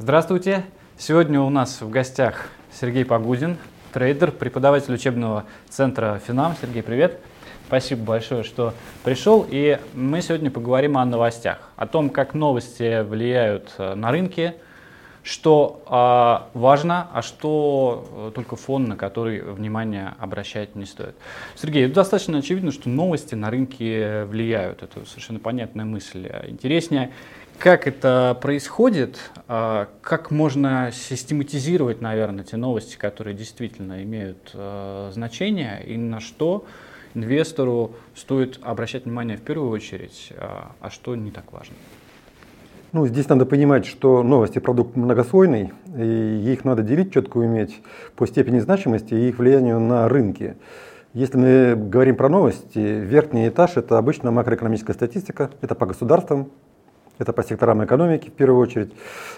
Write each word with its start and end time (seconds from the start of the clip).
Здравствуйте! 0.00 0.64
Сегодня 0.96 1.40
у 1.40 1.50
нас 1.50 1.80
в 1.80 1.90
гостях 1.90 2.50
Сергей 2.72 3.04
Погудин, 3.04 3.56
трейдер, 3.92 4.30
преподаватель 4.30 4.94
учебного 4.94 5.44
центра 5.68 6.20
Финам. 6.24 6.54
Сергей, 6.62 6.84
привет! 6.84 7.18
Спасибо 7.66 8.04
большое, 8.04 8.44
что 8.44 8.74
пришел. 9.02 9.44
И 9.50 9.80
мы 9.94 10.22
сегодня 10.22 10.52
поговорим 10.52 10.98
о 10.98 11.04
новостях, 11.04 11.72
о 11.74 11.88
том, 11.88 12.10
как 12.10 12.32
новости 12.34 13.02
влияют 13.02 13.72
э, 13.78 13.94
на 13.94 14.12
рынки, 14.12 14.54
что 15.24 15.82
а, 15.86 16.48
важно, 16.54 17.08
а 17.12 17.20
что 17.20 18.30
э, 18.30 18.32
только 18.36 18.54
фон, 18.54 18.84
на 18.84 18.96
который 18.96 19.42
внимание 19.42 20.14
обращать 20.20 20.76
не 20.76 20.86
стоит. 20.86 21.16
Сергей, 21.56 21.88
достаточно 21.88 22.38
очевидно, 22.38 22.70
что 22.70 22.88
новости 22.88 23.34
на 23.34 23.50
рынке 23.50 24.24
влияют. 24.24 24.84
Это 24.84 25.04
совершенно 25.06 25.40
понятная 25.40 25.84
мысль. 25.84 26.30
Интереснее, 26.46 27.10
как 27.58 27.88
это 27.88 28.38
происходит, 28.40 29.18
а, 29.48 29.88
как 30.00 30.30
можно 30.30 30.90
систематизировать, 30.92 32.00
наверное, 32.00 32.44
те 32.44 32.56
новости, 32.56 32.96
которые 32.96 33.34
действительно 33.34 34.02
имеют 34.04 34.50
э, 34.54 35.10
значение, 35.12 35.82
и 35.84 35.96
на 35.96 36.20
что 36.20 36.64
инвестору 37.14 37.92
стоит 38.14 38.60
обращать 38.62 39.06
внимание 39.06 39.36
в 39.36 39.42
первую 39.42 39.70
очередь, 39.70 40.32
а, 40.36 40.72
а 40.80 40.90
что 40.90 41.16
не 41.16 41.30
так 41.30 41.52
важно. 41.52 41.74
Ну, 42.92 43.06
здесь 43.06 43.28
надо 43.28 43.44
понимать, 43.44 43.84
что 43.84 44.22
новости 44.22 44.60
продукт 44.60 44.96
многослойный, 44.96 45.72
и 45.96 46.52
их 46.52 46.64
надо 46.64 46.82
делить, 46.82 47.12
четко 47.12 47.38
уметь 47.38 47.82
по 48.16 48.26
степени 48.26 48.60
значимости 48.60 49.14
и 49.14 49.28
их 49.28 49.38
влиянию 49.38 49.80
на 49.80 50.08
рынки. 50.08 50.56
Если 51.12 51.36
мы 51.36 51.74
говорим 51.74 52.16
про 52.16 52.28
новости, 52.28 52.78
верхний 52.78 53.48
этаж– 53.48 53.72
это 53.76 53.98
обычно 53.98 54.30
макроэкономическая 54.30 54.94
статистика, 54.94 55.50
это 55.60 55.74
по 55.74 55.86
государствам, 55.86 56.50
это 57.18 57.32
по 57.32 57.42
секторам 57.42 57.84
экономики 57.84 58.28
в 58.28 58.32
первую 58.32 58.60
очередь, 58.60 58.92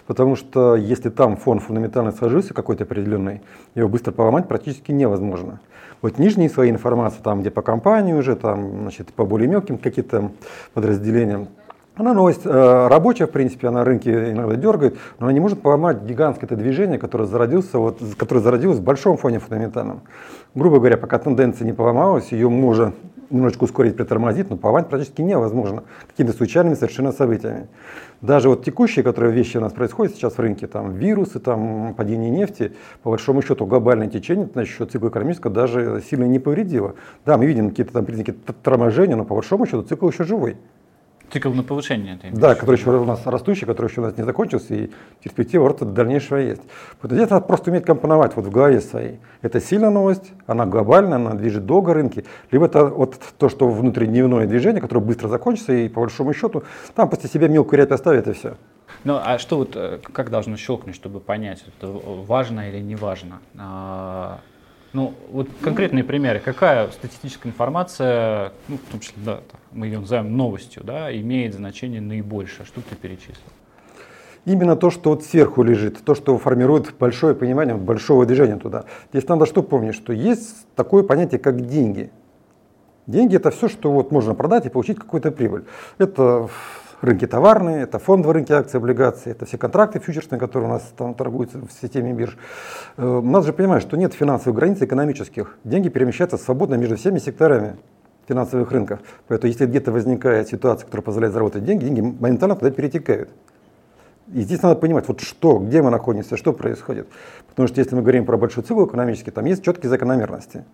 потому 0.07 0.37
что 0.37 0.77
если 0.77 1.11
там 1.11 1.37
фон 1.37 1.61
фундаментально 1.61 2.13
сложился 2.13 2.55
какой-то 2.55 2.85
определенный, 2.85 3.43
его 3.75 3.89
быстро 3.89 4.13
поломать 4.13 4.49
практически 4.49 4.93
невозможно. 4.93 5.61
Вот 6.03 6.19
нижние 6.19 6.49
слои 6.49 6.71
информации, 6.71 7.21
там 7.23 7.41
где 7.41 7.51
по 7.51 7.63
компании 7.63 8.15
уже, 8.15 8.35
там, 8.37 8.83
значит, 8.83 9.13
по 9.13 9.25
более 9.25 9.49
мелким 9.49 9.77
каким-то 9.77 10.33
подразделениям, 10.73 11.49
она 11.97 12.15
новость 12.15 12.47
э, 12.47 12.89
рабочая, 12.89 13.27
в 13.27 13.31
принципе, 13.31 13.69
она 13.69 13.85
рынки 13.85 14.09
иногда 14.09 14.55
дергает, 14.55 14.97
но 15.19 15.27
она 15.27 15.35
не 15.35 15.41
может 15.41 15.61
поломать 15.61 16.03
гигантское 16.03 16.47
это 16.47 16.57
движение, 16.57 16.99
которое, 16.99 17.25
зародился, 17.27 17.79
вот, 17.79 17.99
которое 18.17 18.41
зародилось 18.41 18.79
в 18.79 18.83
большом 18.83 19.19
фоне 19.19 19.39
фундаментальном. 19.39 20.01
Грубо 20.55 20.79
говоря, 20.79 20.97
пока 20.97 21.19
тенденция 21.19 21.67
не 21.67 21.75
поломалась, 21.75 22.33
ее 22.33 22.49
можно 22.49 22.95
немножечко 23.31 23.65
ускорить, 23.65 23.97
притормозить, 23.97 24.51
но 24.51 24.57
поломать 24.57 24.89
практически 24.89 25.23
невозможно 25.23 25.85
какими-то 26.09 26.37
случайными 26.37 26.75
совершенно 26.75 27.13
событиями. 27.13 27.69
Даже 28.21 28.49
вот 28.49 28.65
текущие, 28.65 29.03
которые 29.03 29.33
вещи 29.33 29.57
у 29.57 29.61
нас 29.61 29.73
происходят 29.73 30.15
сейчас 30.15 30.35
в 30.35 30.39
рынке, 30.41 30.67
там 30.67 30.93
вирусы, 30.93 31.41
там 31.41 31.95
падение 31.95 32.31
нефти, 32.31 32.73
по 33.03 33.11
большому 33.11 33.41
счету 33.43 33.65
глобальное 33.67 34.09
течение, 34.09 34.49
насчет 34.55 34.91
цикла 34.91 35.09
экономического 35.09 35.53
даже 35.53 36.03
сильно 36.09 36.25
не 36.25 36.39
повредило. 36.39 36.95
Да, 37.25 37.39
мы 37.39 37.47
видим 37.47 37.71
какие-то 37.71 37.93
там 37.93 38.05
признаки 38.05 38.35
торможения, 38.63 39.17
но 39.17 39.25
по 39.25 39.35
большому 39.35 39.67
счету 39.67 39.83
цикл 39.83 40.09
еще 40.09 40.25
живой. 40.25 40.57
Цикл 41.33 41.51
на 41.51 41.63
повышение. 41.63 42.19
Да, 42.33 42.55
который 42.55 42.77
еще 42.77 42.91
у 42.91 43.05
нас 43.05 43.25
растущий, 43.27 43.67
который 43.67 43.89
еще 43.89 44.01
у 44.01 44.05
нас 44.05 44.17
не 44.17 44.25
закончился, 44.25 44.75
и 44.75 44.91
перспектива 45.23 45.69
роста 45.69 45.85
дальнейшего 45.85 46.39
есть. 46.39 46.63
Вот 47.01 47.13
здесь 47.13 47.31
надо 47.31 47.47
просто 47.47 47.71
уметь 47.71 47.85
компоновать 47.85 48.35
вот 48.37 48.47
в 48.47 48.51
голове 48.51 48.81
своей. 48.81 49.21
Это 49.43 49.61
сильная 49.61 49.91
новость, 49.91 50.33
она 50.47 50.67
глобальная, 50.67 51.17
она 51.17 51.35
движет 51.35 51.67
долго 51.67 51.95
рынки, 51.95 52.25
либо 52.51 52.67
это 52.67 52.87
вот 52.87 53.19
то, 53.39 53.49
что 53.49 53.69
внутридневное 53.69 54.47
движение, 54.47 54.81
которое 54.81 55.01
быстро 55.01 55.29
закончится, 55.29 55.73
и 55.73 55.89
по 55.89 56.01
большому 56.01 56.35
счету 56.35 56.65
там 56.95 57.09
после 57.09 57.29
себя 57.29 57.49
мелкую 57.49 57.79
рябь 57.79 57.93
оставит, 57.93 58.27
и 58.27 58.33
все. 58.33 58.57
Ну, 59.05 59.19
а 59.23 59.39
что 59.39 59.57
вот, 59.57 59.77
э, 59.77 59.99
как 60.13 60.31
должно 60.31 60.57
щелкнуть, 60.57 60.95
чтобы 60.95 61.21
понять, 61.21 61.65
это 61.67 61.87
важно 61.87 62.69
или 62.69 62.81
не 62.81 62.97
важно? 62.97 63.41
Ну, 64.93 65.15
вот 65.31 65.49
конкретные 65.63 66.03
примеры. 66.03 66.41
Какая 66.41 66.89
статистическая 66.91 67.49
информация, 67.49 68.53
ну, 68.67 68.77
в 68.77 68.91
том 68.91 69.01
числе, 69.01 69.23
да, 69.25 69.41
мы 69.71 69.87
ее 69.87 70.01
называем 70.01 70.37
новостью, 70.37 70.83
да, 70.83 71.17
имеет 71.17 71.55
значение 71.55 72.01
наибольшее? 72.01 72.67
Что 72.67 72.81
ты 72.81 72.97
перечислил? 72.97 73.37
Именно 74.47 74.75
то, 74.75 74.91
что 74.91 75.11
вот 75.11 75.23
сверху 75.23 75.63
лежит, 75.63 76.03
то, 76.03 76.15
что 76.15 76.37
формирует 76.39 76.93
большое 76.99 77.35
понимание 77.35 77.77
большого 77.77 78.27
движения 78.27 78.57
туда. 78.57 78.85
Здесь 79.13 79.29
надо 79.29 79.47
что 79.47 79.63
помнить, 79.63 79.95
что 79.95 80.13
есть 80.13 80.67
такое 80.75 81.05
понятие, 81.05 81.39
как 81.39 81.67
деньги. 81.67 82.11
Деньги 83.07 83.37
это 83.37 83.51
все, 83.51 83.69
что 83.69 83.93
вот 83.93 84.11
можно 84.11 84.35
продать 84.35 84.67
и 84.67 84.71
получить 84.71 84.99
какую-то 84.99 85.31
прибыль. 85.31 85.65
Это 85.99 86.49
рынки 87.01 87.27
товарные, 87.27 87.83
это 87.83 87.99
фондовые 87.99 88.35
рынки 88.35 88.53
акций, 88.53 88.79
облигаций, 88.79 89.33
это 89.33 89.47
все 89.47 89.59
контракты 89.59 89.99
фьючерсные, 89.99 90.39
которые 90.39 90.69
у 90.69 90.73
нас 90.73 90.93
там 90.97 91.15
торгуются 91.15 91.59
в 91.59 91.71
системе 91.81 92.13
бирж. 92.13 92.37
Э, 92.97 93.21
надо 93.23 93.47
же 93.47 93.53
понимать, 93.53 93.83
что 93.83 93.97
нет 93.97 94.15
финансовых 94.15 94.57
границ 94.57 94.81
экономических. 94.83 95.57
Деньги 95.65 95.89
перемещаются 95.89 96.37
свободно 96.37 96.75
между 96.75 96.97
всеми 96.97 97.19
секторами 97.19 97.77
финансовых 98.29 98.71
рынков. 98.71 99.01
Поэтому 99.29 99.49
если 99.49 99.67
где-то 99.67 99.93
возникает 99.93 100.49
ситуация, 100.49 100.87
которая 100.87 101.05
позволяет 101.05 101.33
заработать 101.33 101.65
деньги, 101.65 101.85
деньги 101.85 102.01
моментально 102.01 102.55
туда 102.55 102.71
перетекают. 102.71 103.31
И 104.33 104.43
здесь 104.43 104.63
надо 104.63 104.77
понимать, 104.77 105.09
вот 105.09 105.21
что, 105.21 105.59
где 105.59 105.83
мы 105.83 105.91
находимся, 105.91 106.37
что 106.37 106.53
происходит. 106.53 107.09
Потому 107.49 107.67
что 107.67 107.81
если 107.81 107.97
мы 107.97 108.03
говорим 108.03 108.25
про 108.25 108.37
большой 108.37 108.63
цикл 108.63 108.87
экономический, 108.87 109.33
там 109.33 109.45
есть 109.47 109.65
четкие 109.65 109.91
закономерности. 109.91 110.65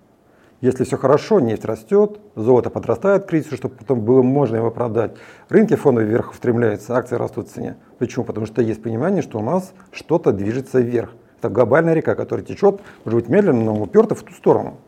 Если 0.62 0.84
все 0.84 0.96
хорошо, 0.96 1.38
нефть 1.38 1.66
растет, 1.66 2.18
золото 2.34 2.70
подрастает 2.70 3.24
к 3.24 3.28
кризису, 3.28 3.56
чтобы 3.56 3.74
потом 3.74 4.00
было 4.00 4.22
можно 4.22 4.56
его 4.56 4.70
продать. 4.70 5.12
Рынки 5.50 5.74
фондовые 5.76 6.08
вверх 6.08 6.32
устремляются, 6.32 6.96
акции 6.96 7.16
растут 7.16 7.48
в 7.48 7.52
цене. 7.52 7.76
Почему? 7.98 8.24
Потому 8.24 8.46
что 8.46 8.62
есть 8.62 8.82
понимание, 8.82 9.20
что 9.20 9.38
у 9.38 9.42
нас 9.42 9.74
что-то 9.92 10.32
движется 10.32 10.80
вверх. 10.80 11.10
Это 11.38 11.50
глобальная 11.50 11.92
река, 11.92 12.14
которая 12.14 12.44
течет, 12.44 12.80
может 13.04 13.20
быть, 13.20 13.28
медленно, 13.28 13.64
но 13.64 13.74
уперта 13.74 14.14
в 14.14 14.22
ту 14.22 14.32
сторону. 14.32 14.78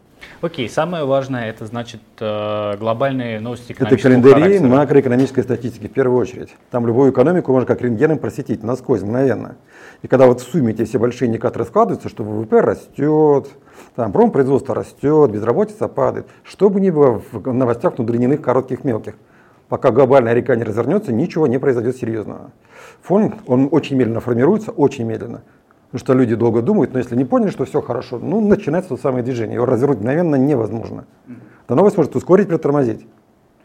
Окей, 0.41 0.69
самое 0.69 1.05
важное 1.05 1.51
это 1.51 1.67
значит 1.67 2.01
э, 2.21 2.77
глобальные 2.77 3.41
новости 3.41 3.75
Это 3.77 3.97
календари 3.97 4.35
характера. 4.35 4.69
макроэкономической 4.69 5.43
статистики 5.43 5.89
в 5.89 5.93
первую 5.93 6.21
очередь. 6.21 6.55
Там 6.71 6.87
любую 6.87 7.11
экономику 7.11 7.51
можно 7.51 7.67
как 7.67 7.83
рентгеном 7.83 8.19
просветить 8.19 8.63
насквозь, 8.63 9.03
мгновенно. 9.03 9.57
И 10.03 10.07
когда 10.07 10.29
вот 10.29 10.41
в 10.41 10.49
сумме 10.49 10.73
эти 10.73 10.85
все 10.85 11.01
большие 11.01 11.29
индикаторы 11.29 11.65
складываются, 11.65 12.09
что 12.09 12.23
ВВП 12.23 12.61
растет, 12.61 13.49
там 13.97 14.13
промпроизводство 14.13 14.77
растет, 14.77 15.33
безработица 15.33 15.89
падает, 15.89 16.29
что 16.45 16.71
бы 16.71 16.81
ни 16.81 16.91
было 16.91 17.21
в 17.33 17.53
новостях 17.53 17.99
внутренних 17.99 18.41
коротких, 18.41 18.85
мелких, 18.85 19.15
пока 19.69 19.91
глобальная 19.91 20.35
река 20.35 20.55
не 20.55 20.63
развернется, 20.63 21.13
ничего 21.13 21.49
не 21.49 21.59
произойдет 21.59 21.97
серьезного. 21.97 22.53
Фон, 23.03 23.35
он 23.49 23.69
очень 23.73 23.97
медленно 23.97 24.21
формируется, 24.21 24.71
очень 24.71 25.05
медленно. 25.05 25.43
Потому 25.91 26.01
что 26.01 26.15
люди 26.15 26.35
долго 26.35 26.61
думают, 26.61 26.93
но 26.93 26.99
если 26.99 27.17
не 27.17 27.25
поняли, 27.25 27.51
что 27.51 27.65
все 27.65 27.81
хорошо, 27.81 28.19
ну, 28.19 28.47
начинается 28.47 28.91
то 28.91 28.97
самое 28.99 29.25
движение. 29.25 29.55
Его 29.55 29.65
развернуть 29.65 29.99
мгновенно 29.99 30.37
невозможно. 30.37 31.07
Эта 31.65 31.75
новость 31.75 31.97
может 31.97 32.15
ускорить, 32.15 32.49
притормозить. 32.49 33.07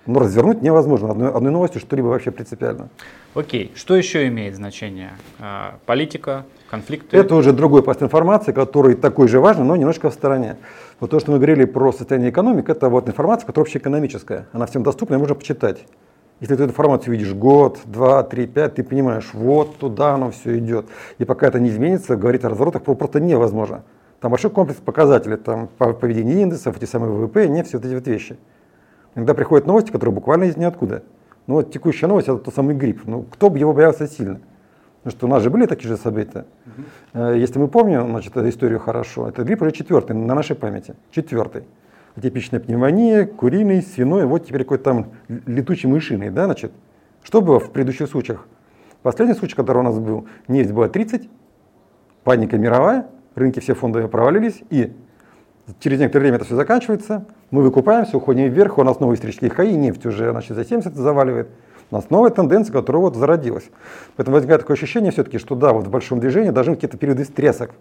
Но 0.06 0.20
развернуть 0.20 0.62
невозможно 0.62 1.12
одной, 1.12 1.32
одной 1.32 1.52
новостью 1.52 1.80
что-либо 1.80 2.08
вообще 2.08 2.32
принципиально. 2.32 2.90
Окей, 3.36 3.72
что 3.74 3.96
еще 3.96 4.28
имеет 4.28 4.56
значение? 4.56 5.12
А, 5.40 5.76
политика, 5.86 6.46
конфликты? 6.70 7.16
Это 7.16 7.36
уже 7.36 7.54
другой 7.54 7.84
пласт 7.84 8.04
информации, 8.04 8.52
который 8.52 8.96
такой 8.96 9.30
же 9.30 9.40
важный, 9.40 9.66
но 9.66 9.78
немножко 9.78 10.10
в 10.10 10.14
стороне. 10.14 10.58
Вот 11.00 11.12
то, 11.12 11.20
что 11.20 11.32
мы 11.32 11.38
говорили 11.38 11.64
про 11.64 11.94
состояние 11.94 12.32
экономики, 12.32 12.72
это 12.72 12.90
вот 12.90 13.08
информация, 13.08 13.48
которая 13.48 13.66
вообще 13.66 13.80
экономическая. 13.80 14.48
Она 14.52 14.66
всем 14.66 14.84
доступна, 14.84 15.14
ее 15.14 15.20
можно 15.20 15.36
почитать. 15.36 15.86
Если 16.44 16.58
ты 16.58 16.64
эту 16.64 16.72
информацию 16.72 17.14
видишь 17.14 17.34
год, 17.34 17.80
два, 17.86 18.22
три, 18.22 18.48
пять, 18.48 18.76
ты 18.76 18.84
понимаешь, 18.84 19.30
вот 19.32 19.78
туда 19.78 20.16
оно 20.16 20.32
все 20.32 20.58
идет. 20.58 20.88
И 21.18 21.24
пока 21.24 21.48
это 21.48 21.58
не 21.58 21.70
изменится, 21.70 22.18
говорить 22.18 22.44
о 22.44 22.50
разворотах 22.50 22.84
просто 22.84 23.22
невозможно. 23.22 23.84
Там 24.20 24.30
большой 24.30 24.52
комплекс 24.52 24.82
показателей, 24.82 25.38
там 25.38 25.70
поведение 25.78 26.42
индексов, 26.42 26.76
эти 26.76 26.84
самые 26.84 27.14
ВВП, 27.14 27.48
не 27.48 27.64
все 27.64 27.78
вот 27.78 27.86
эти 27.86 27.94
вот 27.94 28.06
вещи. 28.08 28.36
Иногда 29.16 29.36
приходят 29.36 29.66
новости, 29.68 29.90
которые 29.90 30.14
буквально 30.14 30.44
из 30.44 30.58
ниоткуда. 30.58 31.04
Ну 31.48 31.54
вот 31.56 31.72
текущая 31.72 32.08
новость 32.08 32.28
это 32.28 32.40
тот 32.40 32.54
самый 32.54 32.76
грипп. 32.76 33.04
Ну 33.06 33.24
кто 33.32 33.50
бы 33.50 33.58
его 33.58 33.72
боялся 33.72 34.06
сильно? 34.06 34.42
Потому 35.02 35.18
что 35.18 35.28
у 35.28 35.30
нас 35.30 35.44
же 35.44 35.50
были 35.50 35.66
такие 35.66 35.88
же 35.88 35.96
события. 35.96 36.46
Угу. 37.14 37.24
Если 37.36 37.58
мы 37.58 37.70
помним 37.70 38.10
значит, 38.10 38.36
эту 38.36 38.50
историю 38.50 38.82
хорошо, 38.82 39.30
это 39.30 39.44
грипп 39.44 39.62
уже 39.62 39.72
четвертый 39.72 40.14
на 40.14 40.36
нашей 40.36 40.58
памяти. 40.58 40.96
Четвертый. 41.10 41.64
Атипичная 42.16 42.60
пневмония, 42.60 43.26
куриный, 43.26 43.82
свиной, 43.82 44.26
вот 44.26 44.46
теперь 44.46 44.64
какой-то 44.64 44.84
там 44.84 45.12
летучий 45.28 45.90
мышиный, 45.90 46.30
да, 46.30 46.46
значит. 46.46 46.72
Что 47.24 47.42
было 47.42 47.60
в 47.60 47.72
предыдущих 47.72 48.10
случаях? 48.10 48.48
Последний 49.02 49.34
случай, 49.34 49.56
который 49.56 49.80
у 49.80 49.84
нас 49.84 49.98
был, 49.98 50.28
нефть 50.48 50.72
была 50.72 50.90
30, 50.90 51.30
паника 52.24 52.58
мировая, 52.58 53.08
рынки 53.36 53.60
все 53.60 53.74
фондовые 53.74 54.10
провалились, 54.10 54.64
и 54.70 54.94
через 55.80 56.00
некоторое 56.00 56.24
время 56.24 56.38
это 56.38 56.46
все 56.46 56.56
заканчивается, 56.56 57.26
мы 57.52 57.62
выкупаемся, 57.64 58.18
уходим 58.18 58.50
вверх, 58.50 58.78
у 58.78 58.84
нас 58.84 59.00
новые 59.00 59.16
исторические 59.16 59.50
хаи, 59.50 59.74
нефть 59.74 60.06
уже 60.06 60.32
значит, 60.32 60.56
за 60.56 60.66
70 60.66 60.94
заваливает. 60.96 61.50
У 61.92 61.96
нас 61.96 62.10
новая 62.10 62.32
тенденция, 62.32 62.74
которая 62.74 63.02
вот 63.02 63.16
зародилась. 63.16 63.70
Поэтому 64.16 64.36
возникает 64.36 64.62
такое 64.62 64.76
ощущение 64.76 65.12
все-таки, 65.12 65.38
что 65.38 65.56
да, 65.56 65.74
вот 65.74 65.86
в 65.86 65.90
большом 65.90 66.20
движении 66.20 66.50
должны 66.50 66.76
какие-то 66.76 66.98
периоды 66.98 67.24
стресок, 67.24 67.72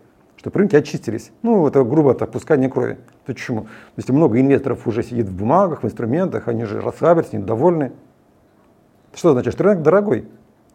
чтобы 0.42 0.58
рынки 0.58 0.74
очистились. 0.74 1.30
Ну, 1.42 1.68
это 1.68 1.84
грубо 1.84 2.10
это 2.10 2.24
опускание 2.24 2.68
крови. 2.68 2.98
Почему? 3.26 3.68
Если 3.96 4.12
много 4.12 4.40
инвесторов 4.40 4.88
уже 4.88 5.04
сидит 5.04 5.28
в 5.28 5.36
бумагах, 5.36 5.84
в 5.84 5.86
инструментах, 5.86 6.48
они 6.48 6.64
же 6.64 6.80
расслабились, 6.80 7.32
недовольны. 7.32 7.92
Что 9.14 9.32
значит, 9.32 9.52
что 9.52 9.62
рынок 9.62 9.82
дорогой? 9.82 10.26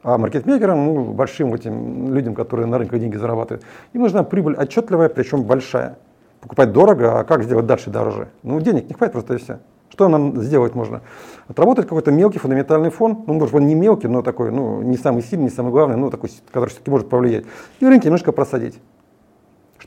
А 0.04 0.18
маркетмейкерам, 0.18 0.86
ну, 0.86 1.04
большим 1.12 1.54
этим 1.54 2.14
людям, 2.14 2.34
которые 2.34 2.66
на 2.66 2.78
рынке 2.78 2.98
деньги 2.98 3.18
зарабатывают, 3.18 3.66
им 3.92 4.04
нужна 4.04 4.24
прибыль 4.24 4.56
отчетливая, 4.56 5.10
причем 5.10 5.44
большая. 5.44 5.98
Покупать 6.40 6.72
дорого, 6.72 7.20
а 7.20 7.24
как 7.26 7.44
сделать 7.44 7.66
дальше 7.66 7.90
дороже? 7.90 8.30
Ну, 8.44 8.62
денег 8.62 8.88
не 8.88 8.94
хватит 8.94 9.12
просто 9.12 9.34
и 9.34 9.38
все. 9.38 9.60
Что 9.90 10.08
нам 10.08 10.42
сделать 10.42 10.76
можно? 10.76 11.02
Отработать 11.50 11.88
какой-то 11.88 12.12
мелкий 12.12 12.40
фундаментальный 12.40 12.90
фон, 12.90 13.26
ну, 13.28 13.34
может, 13.34 13.54
он 13.54 13.68
не 13.68 13.76
мелкий, 13.76 14.08
но 14.08 14.22
такой, 14.22 14.52
ну, 14.52 14.82
не 14.82 14.96
самый 14.96 15.24
сильный, 15.24 15.46
не 15.46 15.50
самый 15.50 15.72
главный, 15.72 15.98
но 15.98 16.10
такой, 16.10 16.30
который 16.54 16.70
все-таки 16.70 16.90
может 16.90 17.10
повлиять. 17.10 17.46
И 17.82 17.86
рынки 17.86 18.06
немножко 18.06 18.32
просадить 18.32 18.80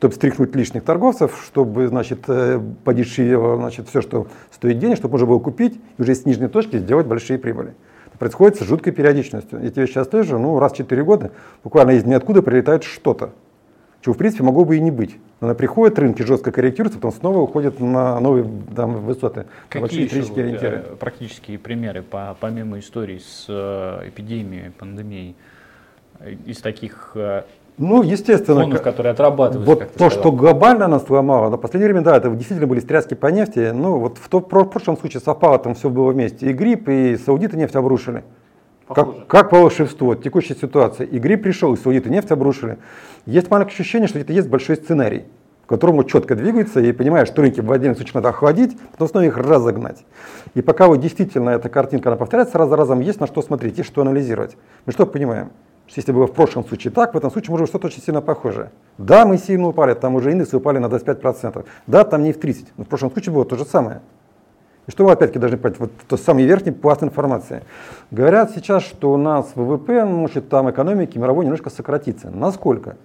чтобы 0.00 0.14
стряхнуть 0.14 0.56
лишних 0.56 0.82
торговцев, 0.82 1.42
чтобы, 1.44 1.86
значит, 1.88 2.20
э, 2.26 2.58
подешевело, 2.84 3.56
значит, 3.56 3.86
все, 3.90 4.00
что 4.00 4.28
стоит 4.50 4.78
денег, 4.78 4.96
чтобы 4.96 5.12
можно 5.12 5.26
было 5.26 5.38
купить 5.40 5.78
и 5.98 6.02
уже 6.02 6.14
с 6.14 6.24
нижней 6.24 6.48
точки 6.48 6.78
сделать 6.78 7.06
большие 7.06 7.38
прибыли. 7.38 7.74
Это 8.06 8.16
происходит 8.16 8.56
с 8.58 8.62
жуткой 8.62 8.94
периодичностью. 8.94 9.62
Я 9.62 9.70
тебе 9.70 9.86
сейчас 9.86 10.08
тоже, 10.08 10.38
ну, 10.38 10.58
раз 10.58 10.72
в 10.72 10.76
4 10.76 11.04
года 11.04 11.32
буквально 11.62 11.90
из 11.90 12.06
ниоткуда 12.06 12.40
прилетает 12.40 12.82
что-то, 12.82 13.34
чего, 14.00 14.14
в 14.14 14.16
принципе, 14.16 14.42
могло 14.42 14.64
бы 14.64 14.78
и 14.78 14.80
не 14.80 14.90
быть. 14.90 15.18
Но 15.42 15.48
она 15.48 15.54
приходит, 15.54 15.98
рынки 15.98 16.22
жестко 16.22 16.50
корректируются, 16.50 16.98
потом 16.98 17.12
снова 17.12 17.40
уходят 17.40 17.78
на 17.78 18.18
новые 18.20 18.50
там, 18.74 19.04
высоты. 19.04 19.44
Какие 19.68 20.04
еще 20.04 20.22
вот, 20.22 20.38
ориентиры. 20.38 20.76
Э, 20.76 20.96
практические 20.96 21.58
примеры, 21.58 22.00
по, 22.00 22.38
помимо 22.40 22.78
истории 22.78 23.18
с 23.18 23.44
э, 23.50 24.08
эпидемией, 24.08 24.70
пандемией, 24.70 25.36
из 26.46 26.62
таких 26.62 27.14
ну, 27.80 28.02
естественно. 28.02 28.60
Фондов, 28.60 28.82
которые 28.82 29.12
отрабатывают. 29.12 29.66
Вот 29.66 29.94
то, 29.94 30.10
что 30.10 30.30
глобально 30.32 30.86
нас 30.86 31.06
сломало, 31.06 31.48
на 31.48 31.56
последнее 31.56 31.90
время, 31.90 32.04
да, 32.04 32.18
это 32.18 32.28
действительно 32.28 32.66
были 32.66 32.80
стряски 32.80 33.14
по 33.14 33.28
нефти. 33.28 33.70
Ну, 33.72 33.98
вот 33.98 34.18
в, 34.18 34.28
то, 34.28 34.40
в 34.40 34.42
прошлом 34.42 34.98
случае 34.98 35.22
совпало, 35.22 35.58
там 35.58 35.74
все 35.74 35.88
было 35.88 36.12
вместе. 36.12 36.50
И 36.50 36.52
грипп, 36.52 36.90
и 36.90 37.16
саудиты 37.16 37.56
нефть 37.56 37.74
обрушили. 37.76 38.22
Как, 38.86 39.26
как 39.28 39.50
по 39.50 39.58
волшебству, 39.60 40.14
текущая 40.14 40.56
ситуация. 40.56 41.06
И 41.06 41.18
грипп 41.18 41.42
пришел, 41.42 41.72
и 41.72 41.78
саудиты 41.78 42.10
нефть 42.10 42.30
обрушили. 42.32 42.76
Есть 43.24 43.50
маленькое 43.50 43.74
ощущение, 43.74 44.08
что 44.08 44.18
где-то 44.18 44.34
есть 44.34 44.48
большой 44.50 44.76
сценарий, 44.76 45.24
в 45.64 45.66
котором 45.66 45.96
вот 45.96 46.10
четко 46.10 46.34
двигается, 46.34 46.80
и 46.80 46.92
понимаешь, 46.92 47.28
что 47.28 47.40
рынки 47.40 47.60
в 47.60 47.72
отдельном 47.72 47.96
случае 47.96 48.12
надо 48.16 48.28
охладить, 48.28 48.76
потом 48.92 49.08
снова 49.08 49.24
их 49.24 49.38
разогнать. 49.38 50.04
И 50.54 50.60
пока 50.60 50.86
вот 50.86 51.00
действительно 51.00 51.48
эта 51.50 51.70
картинка 51.70 52.10
она 52.10 52.16
повторяется 52.18 52.58
раз 52.58 52.68
за 52.68 52.76
разом, 52.76 53.00
есть 53.00 53.20
на 53.20 53.26
что 53.26 53.40
смотреть, 53.40 53.78
есть 53.78 53.88
что 53.88 54.02
анализировать. 54.02 54.58
Мы 54.84 54.92
что 54.92 55.06
понимаем? 55.06 55.50
Если 55.96 56.12
было 56.12 56.26
в 56.26 56.32
прошлом 56.32 56.64
случае 56.64 56.92
так, 56.92 57.14
в 57.14 57.16
этом 57.16 57.30
случае 57.30 57.50
может 57.50 57.64
быть 57.64 57.70
что-то 57.70 57.88
очень 57.88 58.02
сильно 58.02 58.20
похожее. 58.20 58.70
Да, 58.98 59.26
мы 59.26 59.38
сильно 59.38 59.68
упали, 59.68 59.94
там 59.94 60.14
уже 60.14 60.30
индексы 60.30 60.56
упали 60.56 60.78
на 60.78 60.86
25%. 60.86 61.64
Да, 61.86 62.04
там 62.04 62.22
не 62.22 62.32
в 62.32 62.38
30%, 62.38 62.68
но 62.76 62.84
в 62.84 62.88
прошлом 62.88 63.10
случае 63.10 63.34
было 63.34 63.44
то 63.44 63.56
же 63.56 63.64
самое. 63.64 64.00
И 64.86 64.90
что 64.90 65.04
вы 65.04 65.12
опять-таки 65.12 65.38
должны 65.38 65.58
понять, 65.58 65.78
вот 65.78 65.92
тот 66.08 66.20
самый 66.20 66.44
верхний 66.44 66.72
пласт 66.72 67.02
информации. 67.02 67.62
Говорят 68.10 68.52
сейчас, 68.52 68.82
что 68.82 69.12
у 69.12 69.16
нас 69.16 69.52
ВВП, 69.54 70.04
может 70.04 70.48
там 70.48 70.70
экономики 70.70 71.18
мировой 71.18 71.44
немножко 71.44 71.70
сократится. 71.70 72.30
Насколько? 72.30 72.96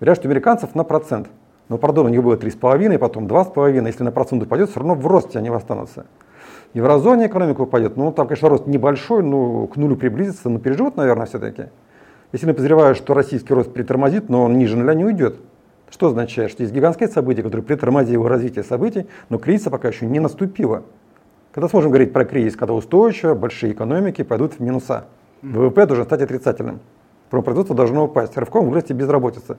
Говорят, 0.00 0.18
что 0.18 0.28
американцев 0.28 0.74
на 0.74 0.84
процент. 0.84 1.28
Но, 1.68 1.78
пардон, 1.78 2.06
у 2.06 2.08
них 2.10 2.22
было 2.22 2.36
3,5, 2.36 2.98
потом 2.98 3.26
2,5. 3.26 3.86
Если 3.86 4.04
на 4.04 4.12
процент 4.12 4.42
упадет, 4.42 4.70
все 4.70 4.80
равно 4.80 4.94
в 4.94 5.06
росте 5.06 5.38
они 5.38 5.48
останутся. 5.48 6.06
Еврозоне 6.74 7.26
экономика 7.26 7.62
упадет. 7.62 7.96
Ну, 7.96 8.12
там, 8.12 8.28
конечно, 8.28 8.48
рост 8.48 8.66
небольшой, 8.66 9.22
но 9.22 9.66
к 9.66 9.76
нулю 9.76 9.96
приблизится, 9.96 10.48
но 10.48 10.58
переживут, 10.58 10.96
наверное, 10.96 11.26
все-таки. 11.26 11.64
Я 12.32 12.38
сильно 12.38 12.54
подозреваю, 12.54 12.94
что 12.94 13.14
российский 13.14 13.54
рост 13.54 13.72
притормозит, 13.72 14.28
но 14.28 14.42
он 14.44 14.58
ниже 14.58 14.76
нуля 14.76 14.94
не 14.94 15.04
уйдет. 15.04 15.36
Что 15.88 16.08
означает? 16.08 16.50
Что 16.50 16.62
есть 16.62 16.74
гигантское 16.74 17.08
событие, 17.08 17.44
которое 17.44 17.62
притормозило 17.62 18.28
развитие 18.28 18.64
событий, 18.64 19.06
но 19.28 19.38
кризиса 19.38 19.70
пока 19.70 19.88
еще 19.88 20.06
не 20.06 20.18
наступило. 20.18 20.82
Когда 21.52 21.68
сможем 21.68 21.90
говорить 21.90 22.12
про 22.12 22.24
кризис, 22.24 22.56
когда 22.56 22.74
устойчиво, 22.74 23.34
большие 23.34 23.72
экономики 23.72 24.22
пойдут 24.22 24.54
в 24.54 24.60
минуса. 24.60 25.06
ВВП 25.42 25.86
должен 25.86 26.04
стать 26.04 26.22
отрицательным. 26.22 26.80
Промопроизводство 27.30 27.76
должно 27.76 28.04
упасть. 28.04 28.36
Рывком 28.36 28.68
вырасти 28.68 28.92
безработица. 28.92 29.58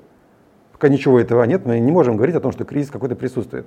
Пока 0.74 0.90
ничего 0.90 1.20
этого 1.20 1.44
нет, 1.44 1.66
мы 1.66 1.80
не 1.80 1.92
можем 1.92 2.18
говорить 2.18 2.36
о 2.36 2.40
том, 2.40 2.52
что 2.52 2.66
кризис 2.66 2.92
какой-то 2.92 3.16
присутствует. 3.16 3.66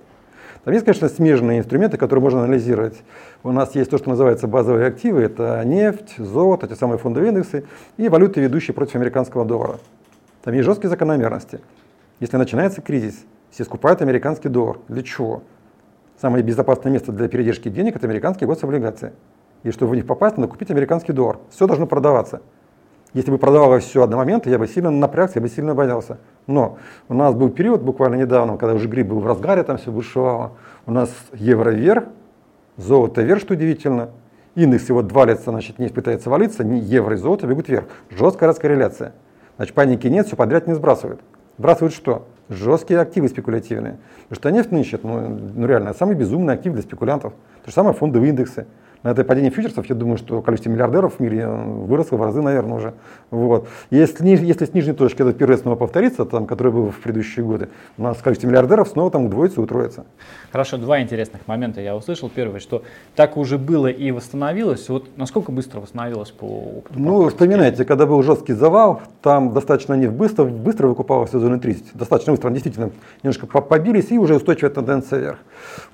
Там 0.65 0.75
есть, 0.75 0.85
конечно, 0.85 1.09
смежные 1.09 1.59
инструменты, 1.61 1.97
которые 1.97 2.23
можно 2.23 2.45
анализировать. 2.45 3.03
У 3.43 3.53
нас 3.53 3.75
есть 3.75 3.91
то, 3.91 3.99
что 3.99 4.11
называется 4.11 4.47
базовые 4.47 4.87
активы. 4.87 5.23
Это 5.23 5.63
нефть, 5.65 6.15
золото, 6.19 6.67
те 6.67 6.77
самые 6.77 6.99
фондовые 6.99 7.31
индексы 7.31 7.65
и 7.97 8.09
валюты, 8.09 8.41
ведущие 8.41 8.75
против 8.75 8.97
американского 8.97 9.45
доллара. 9.45 9.79
Там 10.43 10.55
есть 10.55 10.67
жесткие 10.67 10.91
закономерности. 10.91 11.61
Если 12.21 12.37
начинается 12.37 12.83
кризис, 12.83 13.25
все 13.51 13.65
скупают 13.65 14.03
американский 14.03 14.49
доллар. 14.49 14.79
Для 14.89 15.03
чего? 15.03 15.43
Самое 16.21 16.45
безопасное 16.45 16.93
место 16.93 17.13
для 17.13 17.29
передержки 17.29 17.69
денег– 17.69 17.97
это 17.97 18.07
американские 18.07 18.47
гособлигации. 18.47 19.13
И 19.63 19.71
чтобы 19.71 19.93
в 19.93 19.95
них 19.95 20.07
попасть, 20.07 20.37
надо 20.37 20.49
купить 20.49 20.71
американский 20.71 21.13
доллар. 21.13 21.39
Все 21.51 21.67
должно 21.67 21.87
продаваться. 21.87 22.43
Если 23.13 23.31
бы 23.31 23.39
продавалось 23.39 23.85
все 23.85 24.03
одномоментно, 24.03 24.51
я 24.51 24.59
бы 24.59 24.69
сильно 24.69 24.91
напрягся, 24.91 25.39
я 25.39 25.43
бы 25.43 25.49
сильно 25.49 25.75
боялся. 25.75 26.19
Но 26.47 26.79
у 27.09 27.15
нас 27.15 27.35
был 27.35 27.51
период 27.51 27.83
буквально 27.83 28.15
недавно, 28.17 28.57
когда 28.57 28.75
уже 28.75 28.89
грипп 28.89 29.09
был 29.09 29.21
в 29.21 29.27
разгаре, 29.27 29.65
там 29.65 29.79
все 29.79 29.91
бушевало. 29.91 30.53
У 30.87 30.93
нас 30.93 31.11
евро 31.33 31.71
вверх, 31.71 32.05
золото 32.77 33.23
вверх, 33.23 33.41
что 33.41 33.55
удивительно. 33.55 34.11
Индекс 34.55 34.89
его 34.89 35.03
валится, 35.03 35.51
значит, 35.51 35.79
не 35.79 35.89
пытается 35.89 36.31
валиться, 36.31 36.65
не 36.65 36.79
евро 36.81 37.15
и 37.15 37.19
золото 37.19 37.47
бегут 37.47 37.69
вверх. 37.69 37.87
Жесткая 38.11 38.49
раскорреляция. 38.49 39.13
Значит, 39.57 39.75
паники 39.75 40.07
нет, 40.07 40.27
все 40.27 40.37
подряд 40.37 40.67
не 40.67 40.75
сбрасывают. 40.75 41.21
Сбрасывают 41.59 41.95
что? 41.95 42.27
Жесткие 42.49 43.01
активы 43.01 43.29
спекулятивные. 43.29 43.99
Потому 44.29 44.37
что 44.37 44.51
нефть 44.51 44.73
нынче, 44.73 44.99
ну, 45.03 45.39
ну 45.55 45.67
реально, 45.67 45.95
самый 45.95 46.15
безумный 46.15 46.55
актив 46.55 46.73
для 46.73 46.83
спекулянтов. 46.83 47.33
То 47.63 47.71
же 47.71 47.75
самое 47.75 47.95
фондовые 47.95 48.31
индексы 48.31 48.67
на 49.03 49.11
это 49.11 49.25
падение 49.25 49.51
фьючерсов, 49.51 49.87
я 49.87 49.95
думаю, 49.95 50.19
что 50.19 50.43
количество 50.43 50.71
миллиардеров 50.71 51.17
в 51.17 51.21
мире 51.21 51.41
э, 51.41 51.65
выросло 51.65 52.17
в 52.17 52.23
разы, 52.23 52.43
наверное, 52.43 52.77
уже. 52.77 52.95
Вот. 53.31 53.67
Если, 53.91 54.27
если 54.29 54.67
с 54.67 54.75
нижней 54.75 54.93
точки 54.93 55.23
этот 55.23 55.39
период 55.39 55.61
снова 55.61 55.77
повторится, 55.77 56.27
там, 56.27 56.47
который 56.47 56.71
был 56.71 56.91
в 56.91 57.01
предыдущие 57.01 57.45
годы, 57.45 57.69
у 57.97 58.03
нас 58.03 58.19
количество 58.19 58.49
миллиардеров 58.49 58.89
снова 58.89 59.11
там 59.11 59.27
удвоится, 59.27 59.63
утроится. 59.63 60.05
Хорошо, 60.53 60.77
два 60.77 61.01
интересных 61.01 61.47
момента 61.49 61.81
я 61.81 61.97
услышал. 61.97 62.29
Первое, 62.29 62.61
что 62.61 62.83
так 63.17 63.39
уже 63.39 63.57
было 63.57 63.87
и 63.87 64.11
восстановилось. 64.11 64.89
Вот 64.91 65.17
насколько 65.17 65.51
быстро 65.51 65.81
восстановилось 65.81 66.31
по 66.31 66.45
опыту? 66.45 66.99
Ну, 66.99 67.29
вспоминайте, 67.29 67.87
когда 67.87 68.05
был 68.05 68.23
жесткий 68.23 68.53
завал, 68.53 69.01
там 69.23 69.55
достаточно 69.55 69.95
нефть 69.95 70.13
быстро, 70.13 70.45
быстро 70.45 70.89
выкупалась 70.89 71.33
в 71.33 71.41
зоны 71.41 71.59
30. 71.59 71.95
Достаточно 71.95 72.35
быстро, 72.35 72.51
действительно, 72.51 72.91
немножко 73.23 73.47
побились 73.47 74.11
и 74.11 74.19
уже 74.19 74.35
устойчивая 74.37 74.71
тенденция 74.71 75.21
вверх. 75.21 75.39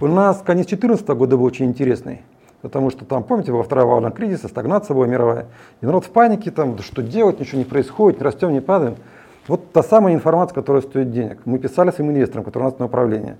У 0.00 0.08
нас 0.08 0.42
конец 0.44 0.66
2014 0.66 1.06
года 1.08 1.36
был 1.36 1.44
очень 1.44 1.66
интересный. 1.66 2.22
Потому 2.66 2.90
что 2.90 3.04
там, 3.04 3.22
помните, 3.22 3.52
была 3.52 3.62
вторая 3.62 3.86
волна 3.86 4.10
кризиса, 4.10 4.48
стагнация 4.48 4.92
была 4.92 5.06
мировая. 5.06 5.46
И 5.80 5.86
народ 5.86 6.04
в 6.04 6.10
панике, 6.10 6.50
там, 6.50 6.76
что 6.80 7.00
делать, 7.00 7.38
ничего 7.38 7.58
не 7.58 7.64
происходит, 7.64 8.18
не 8.18 8.24
растем, 8.24 8.52
не 8.52 8.60
падаем. 8.60 8.96
Вот 9.46 9.70
та 9.70 9.84
самая 9.84 10.14
информация, 10.14 10.56
которая 10.56 10.82
стоит 10.82 11.12
денег. 11.12 11.38
Мы 11.44 11.60
писали 11.60 11.92
своим 11.92 12.10
инвесторам, 12.10 12.44
которые 12.44 12.68
у 12.68 12.72
нас 12.72 12.80
на 12.80 12.86
управление. 12.86 13.36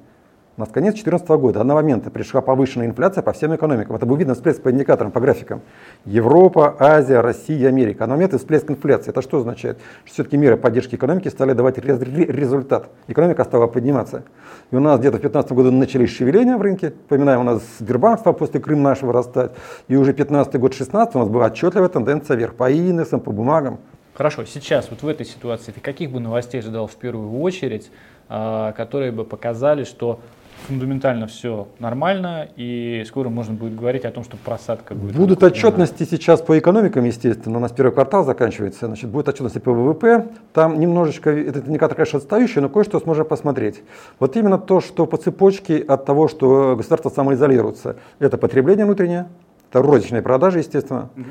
У 0.59 0.61
нас 0.63 0.71
конец 0.71 0.95
2014 0.95 1.29
года, 1.39 1.61
одномоментно 1.61 2.11
пришла 2.11 2.41
повышенная 2.41 2.87
инфляция 2.87 3.21
по 3.21 3.35
всем 3.35 3.55
экономикам. 3.55 3.95
Это 3.95 4.07
был 4.07 4.17
видно 4.17 4.33
всплеск 4.33 4.63
по 4.63 4.71
индикаторам, 4.71 5.13
по 5.13 5.21
графикам. 5.21 5.61
Европа, 6.07 6.75
Азия, 6.79 7.21
Россия, 7.21 7.69
Америка. 7.69 8.05
Одномоментный 8.05 8.39
всплеск 8.39 8.71
инфляции. 8.71 9.11
Это 9.11 9.21
что 9.21 9.37
означает? 9.37 9.77
Что 10.07 10.15
все-таки 10.15 10.39
меры 10.39 10.57
поддержки 10.57 10.95
экономики 10.95 11.29
стали 11.29 11.53
давать 11.53 11.77
результат. 11.77 12.89
Экономика 13.07 13.45
стала 13.45 13.67
подниматься. 13.67 14.23
И 14.71 14.77
у 14.77 14.81
нас 14.81 14.99
где-то 14.99 15.19
в 15.19 15.21
2015 15.21 15.53
году 15.53 15.71
начались 15.73 16.17
шевеления 16.17 16.57
в 16.57 16.63
рынке. 16.63 16.95
Вспоминаем, 17.03 17.41
у 17.41 17.45
нас 17.45 17.63
Сбербанк 17.79 18.21
стал 18.21 18.33
после 18.33 18.59
Крым 18.59 18.83
нашего 18.83 19.09
вырастать. 19.09 19.53
И 19.89 19.97
уже 19.97 20.15
15 20.15 20.59
год, 20.59 20.73
16 20.73 21.17
у 21.17 21.19
нас 21.19 21.29
была 21.29 21.47
отчетливая 21.47 21.91
тенденция 21.91 22.35
вверх 22.35 22.55
по 22.55 22.71
индексам, 22.71 23.21
по 23.21 23.31
бумагам. 23.31 23.79
Хорошо, 24.15 24.47
сейчас 24.47 24.89
вот 24.89 25.03
в 25.03 25.09
этой 25.09 25.27
ситуации 25.27 25.73
ты 25.73 25.81
каких 25.81 26.11
бы 26.11 26.19
новостей 26.19 26.61
ожидал 26.61 26.87
в 26.87 26.95
первую 26.95 27.43
очередь, 27.43 27.91
а, 28.31 28.73
которые 28.73 29.13
бы 29.13 29.27
показали, 29.27 29.85
что 29.85 30.21
фундаментально 30.67 31.27
все 31.27 31.69
нормально, 31.79 32.49
и 32.57 33.05
скоро 33.07 33.29
можно 33.29 33.55
будет 33.55 33.77
говорить 33.77 34.05
о 34.05 34.11
том, 34.11 34.25
что 34.25 34.37
просадка 34.37 34.95
будет. 34.95 35.17
Будут 35.17 35.43
отчетности 35.43 36.05
сейчас 36.05 36.41
по 36.41 36.59
экономикам, 36.59 37.05
естественно. 37.05 37.59
У 37.59 37.61
нас 37.61 37.73
первый 37.73 37.93
квартал 37.93 38.25
заканчивается. 38.25 38.87
Значит, 38.87 39.11
будет 39.11 39.29
отчетности 39.29 39.59
по 39.59 39.73
ВВП. 39.73 40.27
Там 40.53 40.79
немножечко, 40.79 41.31
этот 41.31 41.69
индикатор, 41.69 41.97
конечно, 41.97 42.19
отстающий, 42.19 42.61
но 42.61 42.69
кое-что 42.69 43.01
сможем 43.01 43.27
посмотреть. 43.27 43.83
Вот 44.19 44.37
именно 44.37 44.59
то, 44.59 44.81
что 44.81 45.07
по 45.07 45.17
цепочке 45.17 45.79
от 45.79 46.05
того, 46.05 46.29
что 46.29 46.75
государство 46.77 47.09
самоизолируется, 47.11 47.97
это 48.19 48.37
потребление 48.37 48.85
внутреннее, 48.85 49.29
это 49.71 49.83
розничные 49.83 50.23
продажи, 50.23 50.59
естественно. 50.59 51.11
Угу. 51.17 51.25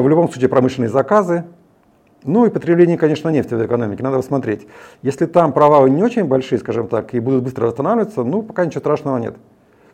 В 0.00 0.08
любом 0.08 0.28
случае 0.28 0.48
промышленные 0.48 0.88
заказы, 0.88 1.44
ну 2.24 2.46
и 2.46 2.50
потребление, 2.50 2.96
конечно, 2.96 3.28
нефти 3.28 3.54
в 3.54 3.64
экономике, 3.64 4.02
надо 4.02 4.16
посмотреть. 4.16 4.66
Если 5.02 5.26
там 5.26 5.52
провалы 5.52 5.90
не 5.90 6.02
очень 6.02 6.24
большие, 6.24 6.58
скажем 6.58 6.88
так, 6.88 7.14
и 7.14 7.20
будут 7.20 7.44
быстро 7.44 7.66
восстанавливаться, 7.66 8.22
ну 8.22 8.42
пока 8.42 8.64
ничего 8.64 8.80
страшного 8.80 9.18
нет. 9.18 9.36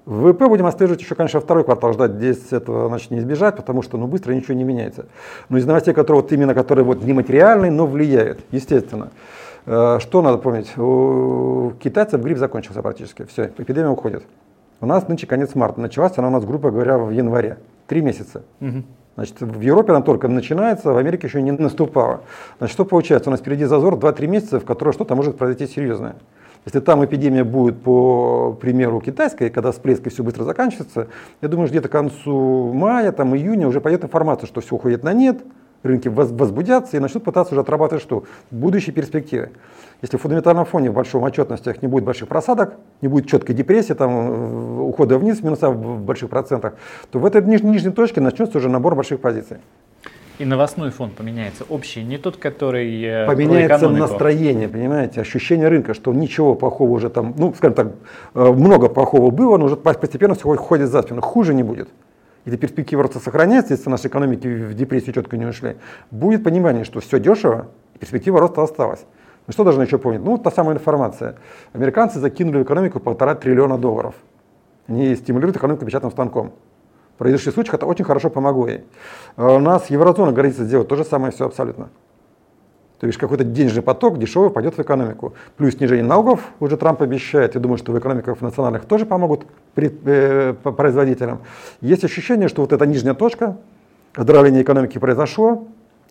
В 0.04 0.22
ВВП 0.22 0.48
будем 0.48 0.64
отслеживать 0.64 1.02
еще, 1.02 1.14
конечно, 1.14 1.38
второй 1.38 1.64
квартал 1.64 1.92
ждать, 1.92 2.12
здесь 2.12 2.50
этого 2.50 2.88
значит, 2.88 3.10
не 3.10 3.18
избежать, 3.18 3.56
потому 3.56 3.82
что 3.82 3.98
ну, 3.98 4.06
быстро 4.06 4.32
ничего 4.32 4.54
не 4.54 4.64
меняется. 4.64 5.04
Но 5.50 5.58
из 5.58 5.66
новостей, 5.66 5.92
которые 5.92 6.22
вот 6.22 6.32
именно 6.32 6.54
которые 6.54 6.84
вот 6.86 7.04
нематериальные, 7.04 7.70
но 7.70 7.86
влияют, 7.86 8.40
естественно. 8.50 9.10
Э, 9.66 9.98
что 10.00 10.22
надо 10.22 10.38
помнить? 10.38 10.76
У 10.78 11.74
китайцев 11.78 12.22
грипп 12.22 12.38
закончился 12.38 12.80
практически, 12.80 13.26
все, 13.26 13.52
эпидемия 13.58 13.90
уходит. 13.90 14.24
У 14.80 14.86
нас 14.86 15.06
нынче 15.08 15.26
конец 15.26 15.54
марта, 15.54 15.80
началась 15.80 16.16
она 16.16 16.28
у 16.28 16.30
нас, 16.30 16.44
грубо 16.44 16.70
говоря, 16.70 16.96
в 16.96 17.10
январе, 17.10 17.58
три 17.86 18.00
месяца. 18.00 18.44
Угу. 18.62 18.84
Значит, 19.18 19.40
в 19.40 19.60
Европе 19.60 19.90
она 19.90 20.00
только 20.00 20.28
начинается, 20.28 20.92
в 20.92 20.96
Америке 20.96 21.26
еще 21.26 21.42
не 21.42 21.50
наступала. 21.50 22.20
Значит, 22.58 22.72
что 22.72 22.84
получается? 22.84 23.30
У 23.30 23.32
нас 23.32 23.40
впереди 23.40 23.64
зазор 23.64 23.94
2-3 23.94 24.26
месяца, 24.28 24.60
в 24.60 24.64
которые 24.64 24.92
что-то 24.94 25.16
может 25.16 25.36
произойти 25.36 25.66
серьезное. 25.66 26.14
Если 26.64 26.78
там 26.78 27.04
эпидемия 27.04 27.42
будет 27.42 27.82
по 27.82 28.56
примеру 28.60 29.00
китайской, 29.00 29.50
когда 29.50 29.72
всплеск 29.72 30.06
и 30.06 30.10
все 30.10 30.22
быстро 30.22 30.44
заканчивается, 30.44 31.08
я 31.42 31.48
думаю, 31.48 31.68
где-то 31.68 31.88
к 31.88 31.90
концу 31.90 32.72
мая, 32.72 33.10
там, 33.10 33.34
июня 33.34 33.66
уже 33.66 33.80
пойдет 33.80 34.04
информация, 34.04 34.46
что 34.46 34.60
все 34.60 34.76
уходит 34.76 35.02
на 35.02 35.12
нет, 35.12 35.42
рынки 35.82 36.08
возбудятся 36.08 36.96
и 36.96 37.00
начнут 37.00 37.24
пытаться 37.24 37.54
уже 37.54 37.60
отрабатывать 37.60 38.02
что? 38.02 38.24
Будущие 38.50 38.92
перспективы. 38.92 39.50
Если 40.02 40.16
в 40.16 40.20
фундаментальном 40.20 40.64
фоне 40.64 40.90
в 40.90 40.94
большом 40.94 41.24
отчетностях 41.24 41.82
не 41.82 41.88
будет 41.88 42.04
больших 42.04 42.28
просадок, 42.28 42.74
не 43.00 43.08
будет 43.08 43.26
четкой 43.26 43.54
депрессии, 43.54 43.94
там, 43.94 44.10
э, 44.10 44.80
ухода 44.82 45.18
вниз, 45.18 45.42
минуса 45.42 45.70
в 45.70 46.00
больших 46.00 46.30
процентах, 46.30 46.74
то 47.10 47.18
в 47.18 47.24
этой 47.26 47.42
ниж- 47.42 47.64
нижней 47.64 47.90
точке 47.92 48.20
начнется 48.20 48.58
уже 48.58 48.68
набор 48.68 48.94
больших 48.94 49.20
позиций. 49.20 49.58
И 50.38 50.44
новостной 50.44 50.90
фон 50.90 51.10
поменяется, 51.10 51.64
общий, 51.68 52.04
не 52.04 52.16
тот, 52.16 52.36
который 52.36 53.02
э, 53.02 53.26
Поменяется 53.26 53.88
настроение, 53.88 54.68
понимаете, 54.68 55.20
ощущение 55.20 55.66
рынка, 55.66 55.94
что 55.94 56.14
ничего 56.14 56.54
плохого 56.54 56.90
уже 56.90 57.10
там, 57.10 57.34
ну, 57.36 57.52
скажем 57.54 57.74
так, 57.74 57.86
э, 58.34 58.52
много 58.52 58.88
плохого 58.88 59.32
было, 59.32 59.56
но 59.56 59.64
уже 59.64 59.76
постепенно 59.76 60.34
все 60.34 60.54
ходит 60.54 60.90
за 60.90 61.02
спину, 61.02 61.22
хуже 61.22 61.54
не 61.54 61.64
будет. 61.64 61.88
Если 62.48 62.56
перспективы 62.56 63.02
роста 63.02 63.20
сохраняются, 63.20 63.74
если 63.74 63.90
наши 63.90 64.08
экономики 64.08 64.46
в 64.46 64.72
депрессию 64.72 65.12
четко 65.12 65.36
не 65.36 65.44
ушли, 65.44 65.76
будет 66.10 66.44
понимание, 66.44 66.84
что 66.84 66.98
все 67.00 67.20
дешево, 67.20 67.66
и 67.94 67.98
перспектива 67.98 68.40
роста 68.40 68.62
осталась. 68.62 69.04
Ну 69.46 69.52
что 69.52 69.64
должны 69.64 69.82
еще 69.82 69.98
помнить? 69.98 70.24
Ну, 70.24 70.30
вот 70.30 70.44
та 70.44 70.50
самая 70.50 70.74
информация. 70.74 71.36
Американцы 71.74 72.18
закинули 72.18 72.60
в 72.60 72.62
экономику 72.62 73.00
полтора 73.00 73.34
триллиона 73.34 73.76
долларов. 73.76 74.14
Они 74.86 75.14
стимулируют 75.14 75.58
экономику 75.58 75.84
печатным 75.84 76.10
станком. 76.10 76.54
Произошли 77.18 77.52
случай, 77.52 77.70
это 77.74 77.84
очень 77.84 78.06
хорошо 78.06 78.30
помогло 78.30 78.66
ей. 78.66 78.84
А 79.36 79.52
у 79.52 79.58
нас 79.58 79.90
еврозона 79.90 80.32
грозится 80.32 80.64
сделать 80.64 80.88
то 80.88 80.96
же 80.96 81.04
самое 81.04 81.32
все 81.32 81.44
абсолютно. 81.44 81.90
То 83.00 83.06
есть 83.06 83.18
какой-то 83.18 83.44
денежный 83.44 83.82
поток 83.82 84.18
дешевый 84.18 84.50
пойдет 84.50 84.76
в 84.76 84.80
экономику. 84.80 85.34
Плюс 85.56 85.74
снижение 85.74 86.04
налогов, 86.04 86.40
уже 86.58 86.76
Трамп 86.76 87.02
обещает, 87.02 87.54
я 87.54 87.60
думаю, 87.60 87.78
что 87.78 87.92
в 87.92 87.98
экономиках 87.98 88.40
национальных 88.40 88.86
тоже 88.86 89.06
помогут 89.06 89.46
э, 89.76 90.54
производителям. 90.62 91.40
Есть 91.80 92.04
ощущение, 92.04 92.48
что 92.48 92.62
вот 92.62 92.72
эта 92.72 92.86
нижняя 92.86 93.14
точка, 93.14 93.56
оздоровление 94.16 94.62
экономики 94.62 94.98
произошло, 94.98 95.68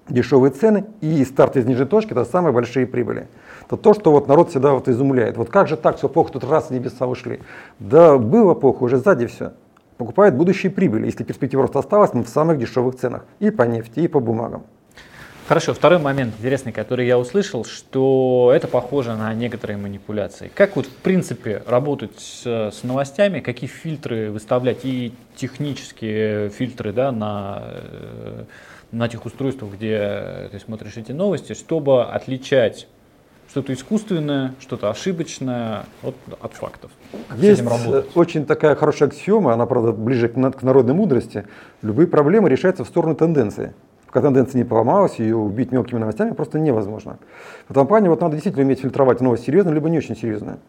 дешевые 0.08 0.52
цены 0.52 0.86
и 1.02 1.26
старт 1.26 1.58
из 1.58 1.66
нижней 1.66 1.86
точки– 1.86 2.12
это 2.12 2.24
самые 2.24 2.54
большие 2.54 2.88
прибыли. 2.88 3.28
Это 3.66 3.76
то, 3.76 3.94
что 3.94 4.12
вот 4.12 4.30
народ 4.30 4.52
всегда 4.52 4.72
вот 4.72 4.88
изумляет. 4.88 5.36
Вот 5.36 5.50
как 5.50 5.68
же 5.68 5.76
так, 5.76 5.98
все 5.98 6.08
плохо, 6.08 6.32
тут 6.32 6.46
раз 6.46 6.70
небеса 6.70 7.06
ушли. 7.06 7.42
Да 7.80 8.18
было 8.18 8.54
плохо, 8.54 8.84
уже 8.84 8.98
сзади 8.98 9.28
все. 9.28 9.52
Покупают 9.98 10.36
будущие 10.36 10.72
прибыли, 10.72 11.08
если 11.08 11.24
перспектива 11.26 11.64
роста 11.64 11.80
осталась, 11.80 12.14
мы 12.14 12.24
в 12.24 12.30
самых 12.30 12.60
дешевых 12.60 12.96
ценах. 12.96 13.26
И 13.40 13.50
по 13.50 13.64
нефти, 13.64 14.00
и 14.00 14.08
по 14.08 14.22
бумагам. 14.22 14.64
Хорошо, 15.48 15.74
второй 15.74 15.98
момент 15.98 16.34
интересный, 16.38 16.74
который 16.74 17.08
я 17.08 17.18
услышал, 17.18 17.64
что 17.64 18.52
это 18.54 18.68
похоже 18.68 19.16
на 19.16 19.34
некоторые 19.34 19.78
манипуляции. 19.78 20.52
Как 20.54 20.76
вот 20.76 20.88
в 20.88 20.96
принципе 20.96 21.64
работать 21.66 22.20
с, 22.20 22.46
с 22.46 22.84
новостями, 22.84 23.40
какие 23.40 23.70
фильтры 23.70 24.30
выставлять 24.30 24.80
и 24.84 25.14
технические 25.38 26.50
фильтры 26.50 26.92
да, 26.92 27.14
на 27.14 27.64
э, 27.64 28.44
на 28.92 29.08
тех 29.08 29.26
устройствах, 29.26 29.74
где 29.74 30.50
ты 30.52 30.60
смотришь 30.60 30.98
эти 30.98 31.14
новости, 31.14 31.54
чтобы 31.54 32.04
отличать 32.04 32.88
что-то 33.50 33.74
искусственное, 33.74 34.54
что-то 34.60 34.90
ошибочное 34.90 35.86
от, 36.04 36.16
от 36.42 36.54
фактов. 36.54 36.92
Как 37.30 37.38
Есть 37.38 37.64
очень 38.16 38.46
такая 38.46 38.76
хорошая 38.76 39.08
аксиома, 39.08 39.54
она, 39.54 39.66
правда, 39.66 39.94
ближе 39.94 40.28
к, 40.28 40.34
к 40.34 40.64
народной 40.64 40.94
мудрости. 40.94 41.46
Любые 41.82 42.08
проблемы 42.08 42.50
решаются 42.50 42.84
в 42.84 42.88
сторону 42.88 43.16
тенденции. 43.16 43.74
Пока 44.08 44.22
тенденция 44.22 44.60
не 44.60 44.66
поломалась, 44.66 45.20
ее 45.20 45.36
убить 45.36 45.72
мелкими 45.72 46.00
новостями 46.00 46.32
просто 46.32 46.60
невозможно. 46.60 47.18
В 47.68 47.72
этом 47.72 47.86
плане 47.86 48.10
вот 48.10 48.22
надо 48.22 48.34
действительно 48.34 48.66
уметь 48.66 48.80
фильтровать 48.80 49.22
новость 49.22 49.44
серьезно, 49.44 49.72
либо 49.72 49.90
не 49.90 49.98
очень 49.98 50.16
серьезно. 50.16 50.60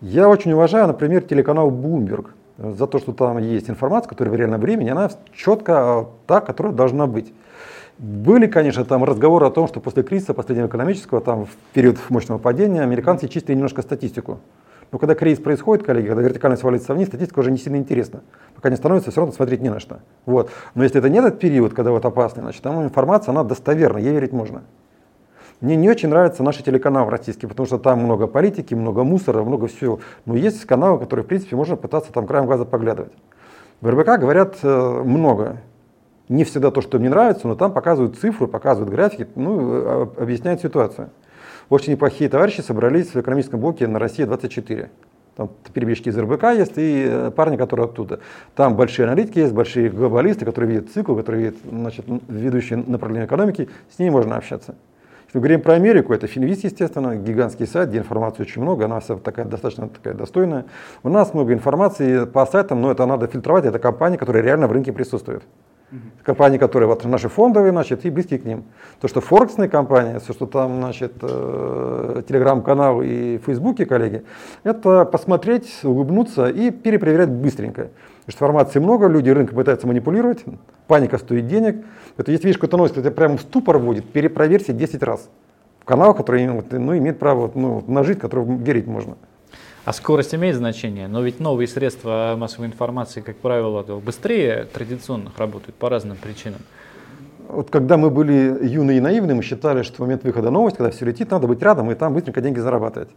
Я 0.00 0.28
очень 0.28 0.52
уважаю, 0.52 0.86
например, 0.86 1.22
телеканал 1.22 1.70
Bloomberg 1.70 2.28
за 2.58 2.86
то, 2.86 2.98
что 2.98 3.12
там 3.12 3.38
есть 3.38 3.68
информация, 3.68 4.08
которая 4.08 4.32
в 4.32 4.36
реальном 4.36 4.60
времени, 4.60 4.90
она 4.90 5.10
четко 5.34 5.72
а, 5.76 6.06
та, 6.26 6.40
которая 6.40 6.72
должна 6.72 7.06
быть. 7.06 7.32
Были, 7.98 8.46
конечно, 8.46 8.84
там 8.84 9.04
разговоры 9.04 9.46
о 9.46 9.50
том, 9.50 9.66
что 9.66 9.80
после 9.80 10.02
кризиса 10.02 10.34
последнего 10.34 10.66
экономического, 10.66 11.20
там 11.20 11.46
в 11.46 11.50
период 11.72 11.98
мощного 12.10 12.38
падения, 12.38 12.82
американцы 12.82 13.26
чистили 13.26 13.54
немножко 13.54 13.82
статистику. 13.82 14.38
Но 14.92 14.98
когда 14.98 15.14
кризис 15.14 15.42
происходит, 15.42 15.84
коллеги, 15.84 16.06
когда 16.06 16.22
вертикальность 16.22 16.62
валится 16.62 16.94
вниз, 16.94 17.08
статистика 17.08 17.40
уже 17.40 17.50
не 17.50 17.58
сильно 17.58 17.76
интересна. 17.76 18.22
Пока 18.54 18.70
не 18.70 18.76
становится, 18.76 19.10
все 19.10 19.20
равно 19.20 19.34
смотреть 19.34 19.60
не 19.60 19.68
на 19.68 19.80
что. 19.80 20.00
Вот. 20.24 20.50
Но 20.74 20.84
если 20.84 20.98
это 20.98 21.08
не 21.08 21.18
этот 21.18 21.38
период, 21.38 21.74
когда 21.74 21.90
вот 21.90 22.04
опасный, 22.04 22.42
значит, 22.42 22.62
там 22.62 22.82
информация, 22.82 23.32
она 23.32 23.44
достоверна, 23.44 23.98
ей 23.98 24.12
верить 24.12 24.32
можно. 24.32 24.62
Мне 25.60 25.74
не 25.76 25.88
очень 25.88 26.10
нравится 26.10 26.42
наши 26.42 26.62
телеканалы 26.62 27.10
российские, 27.10 27.48
потому 27.48 27.66
что 27.66 27.78
там 27.78 28.00
много 28.00 28.26
политики, 28.26 28.74
много 28.74 29.04
мусора, 29.04 29.42
много 29.42 29.68
всего. 29.68 30.00
Но 30.26 30.36
есть 30.36 30.64
каналы, 30.66 30.98
которые, 30.98 31.24
в 31.24 31.26
принципе, 31.26 31.56
можно 31.56 31.76
пытаться 31.76 32.12
там 32.12 32.26
краем 32.26 32.46
глаза 32.46 32.64
поглядывать. 32.64 33.12
В 33.80 33.88
РБК 33.88 34.20
говорят 34.20 34.56
э, 34.62 35.02
много. 35.04 35.58
Не 36.28 36.44
всегда 36.44 36.70
то, 36.70 36.82
что 36.82 36.98
мне 36.98 37.08
нравится, 37.08 37.48
но 37.48 37.54
там 37.54 37.72
показывают 37.72 38.18
цифры, 38.18 38.48
показывают 38.48 38.92
графики, 38.92 39.26
ну, 39.34 39.72
э, 39.72 40.06
объясняют 40.18 40.60
ситуацию. 40.60 41.10
Очень 41.68 41.92
неплохие 41.92 42.30
товарищи 42.30 42.60
собрались 42.60 43.14
в 43.14 43.20
экономическом 43.20 43.60
блоке 43.60 43.86
на 43.86 43.98
России 43.98 44.24
24. 44.24 44.90
Там 45.36 45.50
перебежки 45.74 46.08
из 46.08 46.18
РБК 46.18 46.44
есть 46.56 46.72
и 46.76 47.06
э, 47.06 47.30
парни, 47.30 47.58
которые 47.58 47.84
оттуда. 47.86 48.20
Там 48.54 48.74
большие 48.74 49.04
аналитики 49.04 49.38
есть, 49.38 49.52
большие 49.52 49.90
глобалисты, 49.90 50.46
которые 50.46 50.70
видят 50.70 50.90
цикл, 50.92 51.14
которые 51.14 51.44
видят 51.44 51.56
значит, 51.68 52.06
ведущие 52.28 52.78
направления 52.78 53.26
экономики. 53.26 53.68
С 53.94 53.98
ними 53.98 54.10
можно 54.10 54.36
общаться. 54.36 54.76
Если 55.26 55.38
мы 55.38 55.40
говорим 55.40 55.60
про 55.60 55.74
Америку, 55.74 56.14
это 56.14 56.26
Финвист, 56.26 56.64
естественно, 56.64 57.16
гигантский 57.16 57.66
сайт, 57.66 57.90
где 57.90 57.98
информации 57.98 58.42
очень 58.42 58.62
много, 58.62 58.86
она 58.86 59.00
вся 59.00 59.16
такая 59.16 59.44
достаточно 59.44 59.88
такая 59.90 60.14
достойная. 60.14 60.64
У 61.02 61.10
нас 61.10 61.34
много 61.34 61.52
информации 61.52 62.24
по 62.24 62.46
сайтам, 62.46 62.80
но 62.80 62.90
это 62.90 63.04
надо 63.04 63.26
фильтровать, 63.26 63.66
это 63.66 63.78
компании, 63.78 64.16
которые 64.16 64.42
реально 64.42 64.68
в 64.68 64.72
рынке 64.72 64.92
присутствуют. 64.92 65.42
Компании, 66.24 66.58
которые 66.58 66.88
вот 66.88 67.04
наши 67.04 67.28
фондовые, 67.28 67.70
значит, 67.70 68.04
и 68.04 68.10
близкие 68.10 68.40
к 68.40 68.44
ним. 68.44 68.64
То, 69.00 69.06
что 69.06 69.20
форексные 69.20 69.68
компании, 69.68 70.18
все, 70.18 70.32
что 70.32 70.46
там, 70.46 70.78
значит, 70.78 71.12
э, 71.22 72.22
телеграм-канал 72.26 73.02
и 73.02 73.38
фейсбуке, 73.38 73.86
коллеги, 73.86 74.24
это 74.64 75.04
посмотреть, 75.04 75.80
улыбнуться 75.84 76.48
и 76.48 76.72
перепроверять 76.72 77.30
быстренько. 77.30 77.90
Потому 78.26 78.30
что 78.32 78.44
информации 78.44 78.78
много, 78.80 79.06
люди 79.06 79.30
рынка 79.30 79.54
пытаются 79.54 79.86
манипулировать, 79.86 80.44
паника 80.88 81.18
стоит 81.18 81.46
денег. 81.46 81.84
Это 82.16 82.32
если 82.32 82.46
видишь 82.46 82.58
какую-то 82.58 82.78
новость, 82.78 82.94
которая 82.94 83.14
прямо 83.14 83.36
в 83.36 83.42
ступор 83.42 83.78
вводит, 83.78 84.10
перепроверьте 84.10 84.72
10 84.72 85.02
раз. 85.04 85.28
В 85.78 85.84
канал, 85.84 86.14
который 86.14 86.44
ну, 86.44 86.98
имеет 86.98 87.20
право 87.20 87.48
ну, 87.54 87.84
нажить, 87.86 88.18
которому 88.18 88.58
верить 88.58 88.88
можно. 88.88 89.16
А 89.86 89.92
скорость 89.94 90.34
имеет 90.34 90.56
значение, 90.56 91.08
но 91.08 91.22
ведь 91.22 91.40
новые 91.40 91.66
средства 91.66 92.34
массовой 92.36 92.66
информации, 92.66 93.22
как 93.22 93.36
правило, 93.36 93.82
быстрее 94.00 94.64
традиционных 94.70 95.38
работают 95.38 95.76
по 95.76 95.88
разным 95.88 96.18
причинам. 96.18 96.60
Вот 97.48 97.70
когда 97.70 97.96
мы 97.96 98.10
были 98.10 98.66
юные 98.66 98.98
и 98.98 99.00
наивные, 99.00 99.34
мы 99.34 99.42
считали, 99.42 99.82
что 99.82 99.96
в 99.96 99.98
момент 100.00 100.24
выхода 100.24 100.50
новости, 100.50 100.76
когда 100.76 100.90
все 100.90 101.06
летит, 101.06 101.30
надо 101.30 101.46
быть 101.46 101.62
рядом 101.62 101.90
и 101.90 101.94
там 101.94 102.12
быстренько 102.12 102.42
деньги 102.42 102.58
зарабатывать 102.58 103.08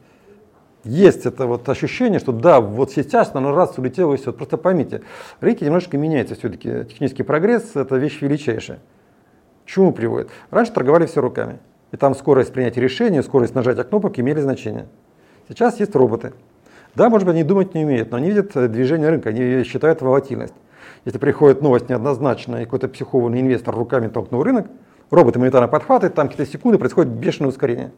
есть 0.84 1.26
это 1.26 1.46
вот 1.46 1.68
ощущение, 1.68 2.20
что 2.20 2.32
да, 2.32 2.62
вот 2.62 2.92
сейчас 2.92 3.32
оно 3.34 3.54
раз 3.54 3.78
улетело 3.78 4.14
и 4.14 4.18
все. 4.18 4.32
Просто 4.32 4.58
поймите, 4.58 5.02
рынки 5.42 5.64
немножечко 5.64 5.98
меняется 5.98 6.36
все-таки. 6.36 6.86
Технический 6.86 7.24
прогресс– 7.24 7.72
это 7.76 7.98
вещь 7.98 8.22
величайшая. 8.22 8.80
К 9.66 9.70
чему 9.70 9.92
приводит? 9.92 10.30
Раньше 10.52 10.72
торговали 10.72 11.06
все 11.06 11.22
руками. 11.22 11.60
И 11.92 11.98
там 11.98 12.16
скорость 12.16 12.54
принятия 12.54 12.82
решения, 12.82 13.24
скорость 13.24 13.56
нажатия 13.56 13.84
кнопок 13.84 14.20
имели 14.20 14.40
значение. 14.40 14.88
Сейчас 15.48 15.80
есть 15.80 15.96
роботы. 15.96 16.34
Да, 16.96 17.10
может 17.10 17.25
быть, 17.25 17.36
они 17.36 17.43
думать 17.43 17.74
не 17.74 17.86
умеют, 17.86 18.12
но 18.12 18.17
они 18.17 18.29
видят 18.29 18.55
э, 18.55 18.67
движение 18.67 19.10
рынка, 19.10 19.29
они 19.29 19.63
считают 19.63 20.01
волатильность. 20.01 20.53
Если 21.05 21.17
приходит 21.17 21.62
новость 21.62 21.89
неоднозначная, 21.89 22.62
и 22.62 22.65
какой-то 22.65 22.88
психованный 22.88 23.41
инвестор 23.41 23.75
руками 23.75 24.08
толкнул 24.08 24.43
рынок, 24.43 24.67
роботы 25.12 25.39
моментально 25.39 25.67
подхватывают, 25.67 26.15
там 26.15 26.27
какие-то 26.27 26.51
секунды 26.51 26.77
происходит 26.77 27.12
бешеное 27.12 27.50
ускорение 27.50 27.91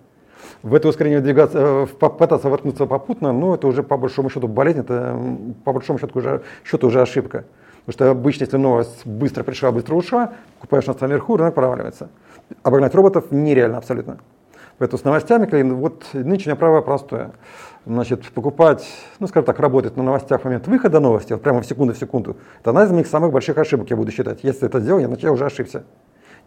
в 0.64 0.76
это 0.76 0.88
ускорение 0.88 1.22
двигаться, 1.22 1.60
э, 1.60 1.88
попытаться 2.00 2.50
воткнуться 2.50 2.86
попутно, 2.86 3.32
ну, 3.32 3.56
это 3.56 3.68
уже 3.68 3.84
по 3.84 3.98
большому 3.98 4.30
счету 4.30 4.48
болезнь, 4.48 4.80
это 4.80 5.20
по 5.64 5.74
большому 5.74 6.00
счету 6.00 6.20
уже, 6.20 6.44
счету 6.64 6.88
уже 6.88 7.02
ошибка. 7.02 7.46
Потому 7.86 7.94
что 7.94 8.12
обычно, 8.12 8.44
если 8.44 8.58
новость 8.58 9.06
быстро 9.06 9.44
пришла, 9.44 9.72
быстро 9.72 9.96
ушла, 9.96 10.34
купаешь 10.60 10.86
на 10.86 10.96
наверху, 11.00 11.36
рынок 11.36 11.56
проваливается. 11.56 12.10
Обогнать 12.62 12.94
роботов 12.94 13.26
нереально 13.32 13.78
абсолютно. 13.78 14.20
Поэтому 14.78 15.00
с 15.00 15.04
новостями, 15.04 15.48
вот 15.74 16.06
нынче 16.14 16.56
правило 16.56 16.82
простое. 16.82 17.32
Значит, 17.86 18.30
покупать, 18.32 18.88
ну, 19.20 19.26
скажем 19.26 19.46
так, 19.46 19.60
работать 19.60 19.98
на 19.98 20.04
новостях 20.04 20.42
в 20.42 20.46
момент 20.46 20.68
выхода 20.68 21.00
новости, 21.00 21.34
вот 21.34 21.42
прямо 21.42 21.62
в 21.62 21.66
секунду 21.66 21.94
в 21.96 21.98
секунду, 21.98 22.38
это 22.60 22.70
одна 22.70 22.84
из 22.84 22.92
моих 22.92 23.08
самых 23.08 23.32
больших 23.32 23.58
ошибок, 23.58 23.90
я 23.90 23.96
буду 23.96 24.12
считать. 24.12 24.44
Если 24.44 24.68
это 24.68 24.80
сделал, 24.80 25.00
я, 25.00 25.08
значит, 25.08 25.24
я 25.24 25.32
уже 25.32 25.46
ошибся. 25.46 25.84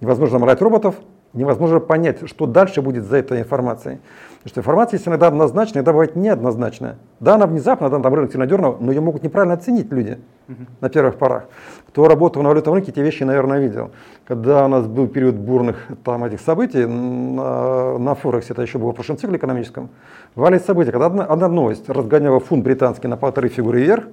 Невозможно 0.00 0.38
морать 0.38 0.60
роботов, 0.60 0.94
Невозможно 1.34 1.80
понять, 1.80 2.28
что 2.28 2.46
дальше 2.46 2.80
будет 2.80 3.04
за 3.04 3.16
этой 3.16 3.40
информацией. 3.40 3.98
Потому 4.44 4.50
что 4.50 4.60
информация 4.60 4.98
есть 4.98 5.08
иногда 5.08 5.26
однозначная, 5.26 5.78
иногда 5.80 5.92
бывает 5.92 6.16
неоднозначная. 6.16 6.96
Да, 7.18 7.34
она 7.34 7.46
внезапно, 7.46 7.90
да, 7.90 7.98
там 7.98 8.14
рынок 8.14 8.30
сильно 8.30 8.46
дернул, 8.46 8.76
но 8.78 8.92
ее 8.92 9.00
могут 9.00 9.24
неправильно 9.24 9.54
оценить 9.54 9.90
люди 9.90 10.18
uh-huh. 10.46 10.54
на 10.80 10.88
первых 10.90 11.16
порах. 11.16 11.46
Кто 11.88 12.06
работал 12.06 12.42
на 12.42 12.50
валютном 12.50 12.74
рынке, 12.74 12.92
те 12.92 13.02
вещи, 13.02 13.24
наверное, 13.24 13.58
видел. 13.58 13.90
Когда 14.26 14.66
у 14.66 14.68
нас 14.68 14.86
был 14.86 15.08
период 15.08 15.34
бурных 15.34 15.88
там, 16.04 16.24
этих 16.24 16.40
событий, 16.40 16.84
на, 16.86 17.98
на 17.98 18.14
Форексе, 18.14 18.52
это 18.52 18.62
еще 18.62 18.78
было 18.78 18.92
в 18.92 18.94
прошлом 18.94 19.18
цикле 19.18 19.38
экономическом, 19.38 19.88
вали 20.36 20.60
события, 20.60 20.92
когда 20.92 21.06
одна, 21.06 21.24
одна 21.24 21.48
новость 21.48 21.88
разгоняла 21.88 22.38
фунт 22.38 22.62
британский 22.62 23.08
на 23.08 23.16
полторы 23.16 23.48
фигуры 23.48 23.80
вверх, 23.80 24.04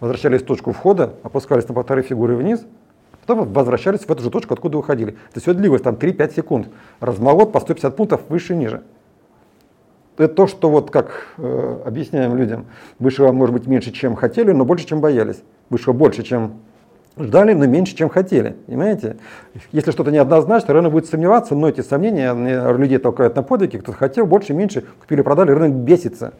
возвращались 0.00 0.42
в 0.42 0.46
точку 0.46 0.72
входа, 0.72 1.14
опускались 1.22 1.66
на 1.68 1.74
полторы 1.74 2.02
фигуры 2.02 2.36
вниз, 2.36 2.66
потом 3.28 3.52
возвращались 3.52 4.00
в 4.00 4.10
эту 4.10 4.22
же 4.22 4.30
точку, 4.30 4.54
откуда 4.54 4.78
уходили. 4.78 5.16
Это 5.30 5.40
все 5.40 5.52
длилось 5.52 5.82
там 5.82 5.94
3-5 5.94 6.34
секунд. 6.34 6.68
Размолот 7.00 7.52
по 7.52 7.60
150 7.60 7.94
пунктов 7.94 8.22
выше 8.28 8.54
и 8.54 8.56
ниже 8.56 8.82
это 10.18 10.34
то, 10.34 10.46
что 10.46 10.68
вот 10.68 10.90
как 10.90 11.26
э, 11.38 11.82
объясняем 11.86 12.36
людям, 12.36 12.66
вышло 12.98 13.30
может 13.30 13.54
быть 13.54 13.66
меньше, 13.66 13.92
чем 13.92 14.16
хотели, 14.16 14.50
но 14.50 14.64
больше, 14.64 14.84
чем 14.84 15.00
боялись. 15.00 15.42
Вышло 15.70 15.92
больше, 15.92 16.24
чем 16.24 16.54
ждали, 17.16 17.52
но 17.52 17.66
меньше, 17.66 17.94
чем 17.94 18.08
хотели. 18.08 18.56
Понимаете? 18.66 19.16
Если 19.70 19.92
что-то 19.92 20.10
неоднозначно, 20.10 20.74
рынок 20.74 20.92
будет 20.92 21.06
сомневаться, 21.06 21.54
но 21.54 21.68
эти 21.68 21.82
сомнения 21.82 22.34
людей 22.76 22.98
толкают 22.98 23.36
на 23.36 23.42
подвиги, 23.44 23.76
кто 23.76 23.92
хотел, 23.92 24.26
больше, 24.26 24.54
меньше, 24.54 24.84
купили, 25.00 25.22
продали, 25.22 25.52
рынок 25.52 25.72
бесится. 25.72 26.34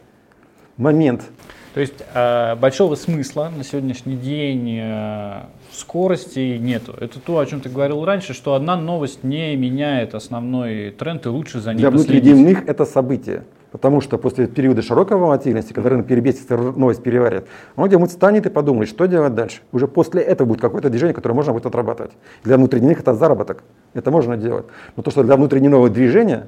Момент. 0.75 1.23
То 1.73 1.81
есть 1.81 2.03
э, 2.13 2.55
большого 2.55 2.95
смысла 2.95 3.51
на 3.55 3.63
сегодняшний 3.63 4.15
день 4.15 4.79
э, 4.81 5.41
скорости 5.71 6.57
нету. 6.57 6.95
Это 6.99 7.19
то, 7.19 7.37
о 7.37 7.45
чем 7.45 7.61
ты 7.61 7.69
говорил 7.69 8.03
раньше, 8.05 8.33
что 8.33 8.55
одна 8.55 8.75
новость 8.75 9.23
не 9.23 9.55
меняет 9.55 10.15
основной 10.15 10.91
тренд 10.91 11.25
и 11.25 11.29
лучше 11.29 11.59
за 11.59 11.71
ним 11.71 11.79
Для 11.79 11.91
внутридневных 11.91 12.67
это 12.67 12.85
событие. 12.85 13.43
Потому 13.71 14.01
что 14.01 14.17
после 14.17 14.47
периода 14.47 14.81
широкой 14.81 15.17
волатильности, 15.17 15.73
когда 15.73 15.91
рынок 15.91 16.07
перебесится, 16.07 16.57
новость 16.57 17.03
переварит, 17.03 17.45
он 17.75 17.87
где-нибудь 17.87 18.11
станет 18.11 18.47
и 18.47 18.49
подумает, 18.49 18.89
что 18.89 19.05
делать 19.05 19.35
дальше. 19.35 19.61
Уже 19.71 19.87
после 19.87 20.23
этого 20.23 20.47
будет 20.47 20.61
какое-то 20.61 20.89
движение, 20.89 21.13
которое 21.13 21.35
можно 21.35 21.53
будет 21.53 21.67
отрабатывать. 21.67 22.11
Для 22.43 22.57
внутренних 22.57 22.99
это 22.99 23.13
заработок. 23.13 23.63
Это 23.93 24.09
можно 24.09 24.37
делать. 24.37 24.65
Но 24.95 25.03
то, 25.03 25.11
что 25.11 25.23
для 25.23 25.35
внутреннего 25.35 25.87
движения, 25.87 26.47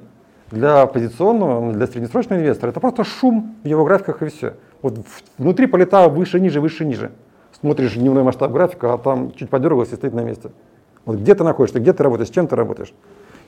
для 0.51 0.85
позиционного, 0.85 1.73
для 1.73 1.87
среднесрочного 1.87 2.39
инвестора, 2.39 2.71
это 2.71 2.79
просто 2.79 3.03
шум 3.03 3.55
в 3.63 3.67
его 3.67 3.83
графиках 3.85 4.21
и 4.21 4.27
все. 4.27 4.53
Вот 4.81 4.99
внутри 5.37 5.67
полетало 5.67 6.09
выше, 6.09 6.39
ниже, 6.39 6.61
выше, 6.61 6.85
ниже. 6.85 7.11
Смотришь 7.59 7.95
дневной 7.95 8.23
масштаб 8.23 8.51
графика, 8.51 8.93
а 8.93 8.97
там 8.97 9.31
чуть 9.33 9.49
подергалось 9.49 9.91
и 9.91 9.95
стоит 9.95 10.13
на 10.13 10.21
месте. 10.21 10.51
Вот 11.05 11.17
где 11.17 11.35
ты 11.35 11.43
находишься, 11.43 11.79
где 11.79 11.93
ты 11.93 12.03
работаешь, 12.03 12.29
с 12.29 12.31
чем 12.31 12.47
ты 12.47 12.55
работаешь. 12.55 12.93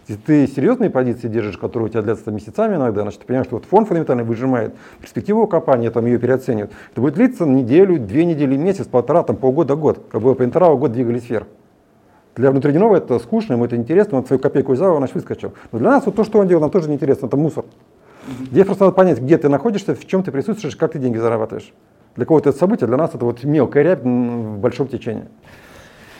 Если 0.08 0.22
ты 0.22 0.48
серьезные 0.48 0.90
позиции 0.90 1.30
держишь, 1.30 1.58
которые 1.58 1.88
у 1.88 1.90
тебя 1.90 2.02
длятся 2.02 2.30
месяцами 2.30 2.76
иногда, 2.76 3.04
значит, 3.04 3.22
ты 3.22 3.26
понимаешь, 3.26 3.48
что 3.48 3.56
вот 3.56 3.66
фонд 3.66 3.88
фундаментальный 3.88 4.26
выжимает 4.26 4.74
перспективу 5.00 5.48
компании, 5.48 5.88
там 5.90 6.06
ее 6.06 6.18
переоценивают. 6.18 6.74
Это 6.92 7.00
будет 7.00 7.14
длиться 7.14 7.46
неделю, 7.46 7.98
две 8.00 8.26
недели, 8.26 8.58
месяц, 8.58 8.86
полтора, 8.86 9.24
там 9.24 9.38
полгода, 9.38 9.76
год. 9.76 10.06
Было 10.12 10.34
по 10.34 10.44
интервалу, 10.44 10.78
год 10.78 10.92
двигались 10.92 11.30
вверх. 11.30 11.48
Для 12.36 12.50
внутреннего 12.52 12.96
это 12.96 13.20
скучно, 13.20 13.54
ему 13.54 13.66
это 13.66 13.76
интересно, 13.76 14.18
он 14.18 14.26
свою 14.26 14.40
копейку 14.40 14.74
взял, 14.74 14.96
он 14.96 15.08
выскочил. 15.14 15.54
Но 15.72 15.80
для 15.80 15.92
нас 15.92 16.06
вот 16.06 16.16
то, 16.16 16.24
что 16.24 16.40
он 16.40 16.48
делал, 16.48 16.62
нам 16.62 16.72
тоже 16.72 16.90
неинтересно, 16.90 17.28
это 17.28 17.38
мусор. 17.38 17.66
Здесь 18.52 18.66
просто 18.66 18.86
надо 18.86 18.96
понять, 18.96 19.20
где 19.20 19.38
ты 19.38 19.50
находишься, 19.50 19.96
в 19.96 20.08
чем 20.08 20.24
ты 20.24 20.32
присутствуешь, 20.32 20.76
как 20.76 20.94
ты 20.94 21.00
деньги 21.00 21.18
зарабатываешь. 21.18 21.72
Для 22.16 22.26
кого-то 22.26 22.50
это 22.50 22.58
событие, 22.58 22.88
для 22.88 22.98
нас 22.98 23.14
это 23.14 23.26
вот 23.26 23.44
мелкая 23.44 23.84
рябь 23.84 24.04
в 24.04 24.58
большом 24.58 24.88
течении. 24.88 25.26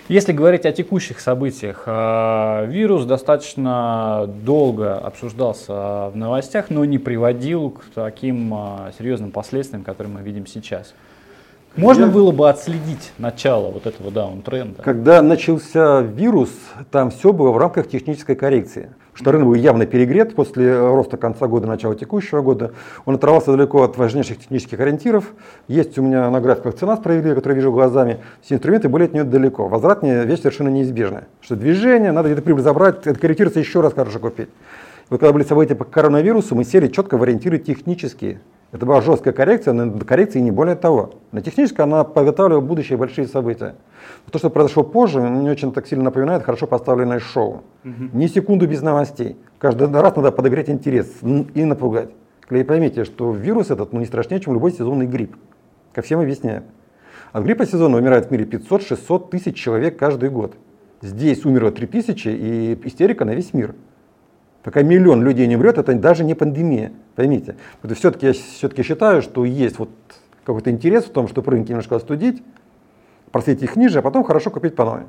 Если 0.10 0.34
говорить 0.34 0.66
о 0.66 0.74
текущих 0.74 1.22
событиях, 1.22 1.84
э, 1.86 2.66
вирус 2.68 3.06
достаточно 3.06 4.30
долго 4.44 4.98
обсуждался 4.98 6.10
в 6.10 6.12
новостях, 6.16 6.70
но 6.70 6.84
не 6.84 6.98
приводил 6.98 7.70
к 7.70 7.86
таким 7.96 8.54
э, 8.54 8.92
серьезным 8.98 9.32
последствиям, 9.32 9.84
которые 9.84 10.14
мы 10.14 10.22
видим 10.22 10.46
сейчас. 10.46 10.94
Можно 11.76 12.06
Я... 12.06 12.12
было 12.12 12.32
бы 12.32 12.50
отследить 12.50 13.14
начало 13.18 13.72
вот 13.72 13.88
этого 13.88 14.12
даунтренда? 14.12 14.82
Когда 14.84 15.22
начался 15.22 16.02
вирус, 16.02 16.52
там 16.92 17.10
все 17.10 17.34
было 17.34 17.52
в 17.52 17.58
рамках 17.58 17.88
технической 17.88 18.36
коррекции 18.36 18.90
что 19.14 19.32
рынок 19.32 19.48
был 19.48 19.54
явно 19.54 19.86
перегрет 19.86 20.36
после 20.36 20.78
роста 20.78 21.18
конца 21.18 21.48
года, 21.48 21.68
начала 21.68 21.96
текущего 21.96 22.42
года. 22.42 22.74
Он 23.06 23.16
оторвался 23.16 23.52
далеко 23.52 23.84
от 23.84 23.98
важнейших 23.98 24.40
технических 24.40 24.80
ориентиров. 24.80 25.34
Есть 25.68 25.98
у 25.98 26.02
меня 26.02 26.30
на 26.30 26.42
графиках 26.42 26.76
цена 26.76 26.98
справедливая, 26.98 27.36
которую 27.36 27.58
я 27.58 27.62
вижу 27.62 27.72
глазами. 27.72 28.20
Все 28.42 28.56
инструменты 28.56 28.90
были 28.90 29.06
от 29.06 29.14
нее 29.14 29.24
далеко. 29.24 29.68
Возврат 29.68 30.04
не 30.04 30.26
вещь 30.26 30.40
совершенно 30.40 30.70
неизбежная. 30.70 31.28
Что 31.42 31.56
движение, 31.56 32.12
надо 32.12 32.30
где-то 32.30 32.42
прибыль 32.42 32.64
забрать, 32.64 33.06
это 33.06 33.20
корректироваться 33.20 33.60
еще 33.60 33.82
раз 33.82 33.94
хорошо 33.94 34.20
купить. 34.20 34.50
Вот 35.10 35.20
когда 35.20 35.34
были 35.34 35.44
события 35.44 35.76
по 35.76 35.86
коронавирусу, 35.86 36.56
мы 36.56 36.64
сели 36.64 36.88
четко 36.88 37.18
в 37.18 37.24
ориентиры 37.24 37.60
технические. 37.60 38.42
Это 38.74 38.88
была 38.88 39.02
жесткая 39.02 39.36
коррекция, 39.36 39.72
но 39.74 40.00
коррекции 40.00 40.40
не 40.40 40.50
более 40.50 40.76
того. 40.76 41.12
На 41.32 41.42
технической 41.42 41.86
она 41.86 42.04
подготавливала 42.04 42.60
будущие 42.60 42.98
большие 42.98 43.28
события. 43.28 43.76
То, 44.32 44.40
что 44.40 44.50
произошло 44.50 44.84
позже, 44.84 45.22
мне 45.22 45.52
очень 45.52 45.72
так 45.72 45.86
сильно 45.86 46.06
напоминает 46.06 46.42
хорошо 46.42 46.66
поставленное 46.66 47.20
шоу. 47.20 47.62
Угу. 47.86 48.18
Ни 48.18 48.26
секунду 48.26 48.68
без 48.68 48.82
новостей. 48.82 49.38
Каждый 49.60 49.88
раз 49.92 50.16
надо 50.16 50.32
подогреть 50.32 50.70
интерес 50.70 51.08
и 51.22 51.64
напугать. 51.64 52.10
И 52.50 52.64
поймите, 52.64 53.06
что 53.06 53.32
вирус 53.32 53.70
этот 53.70 53.94
ну, 53.94 54.00
не 54.00 54.08
страшнее, 54.08 54.42
чем 54.42 54.56
любой 54.56 54.72
сезонный 54.72 55.06
грипп. 55.06 55.36
Ко 55.94 56.02
всем 56.02 56.20
объясняю. 56.20 56.64
От 57.32 57.44
гриппа 57.44 57.68
сезона 57.68 57.98
умирает 57.98 58.26
в 58.26 58.32
мире 58.32 58.46
500-600 58.46 59.30
тысяч 59.30 59.56
человек 59.56 60.00
каждый 60.00 60.32
год. 60.32 60.56
Здесь 61.02 61.46
умерло 61.46 61.72
3 61.72 61.86
тысячи 61.86 62.28
и 62.28 62.80
истерика 62.86 63.24
на 63.24 63.36
весь 63.36 63.54
мир. 63.54 63.76
Пока 64.64 64.82
миллион 64.82 65.24
людей 65.24 65.46
не 65.48 65.58
умрет, 65.58 65.78
это 65.78 65.94
даже 65.94 66.24
не 66.24 66.36
пандемия. 66.36 66.94
Поймите. 67.16 67.56
Все-таки 67.96 68.28
я 68.28 68.34
все-таки 68.34 68.82
считаю, 68.84 69.22
что 69.22 69.44
есть 69.44 69.78
вот 69.78 69.90
какой-то 70.46 70.72
интерес 70.72 71.06
в 71.06 71.12
том, 71.12 71.28
чтобы 71.28 71.52
рынки 71.52 71.70
немножко 71.70 71.98
остудить, 71.98 72.42
просить 73.32 73.62
их 73.62 73.76
ниже, 73.76 74.00
а 74.00 74.02
потом 74.02 74.24
хорошо 74.24 74.50
купить 74.52 74.76
по 74.76 74.86
новой. 74.86 75.02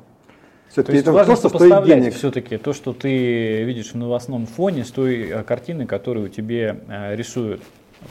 Все-таки 0.69 0.91
то 0.91 0.91
есть 0.93 1.03
это 1.03 1.11
важно 1.13 1.35
то, 1.35 1.49
что 1.49 1.57
стоит 1.57 1.85
денег. 1.85 2.13
все-таки 2.15 2.57
то, 2.57 2.73
что 2.73 2.91
ты 2.91 3.63
видишь 3.63 3.93
в 3.93 3.95
новостном 3.95 4.45
фоне 4.45 4.83
с 4.83 4.91
той 4.91 5.29
э, 5.29 5.43
картины, 5.43 5.85
которую 5.85 6.29
тебе 6.29 6.81
э, 6.89 7.15
рисуют. 7.15 7.61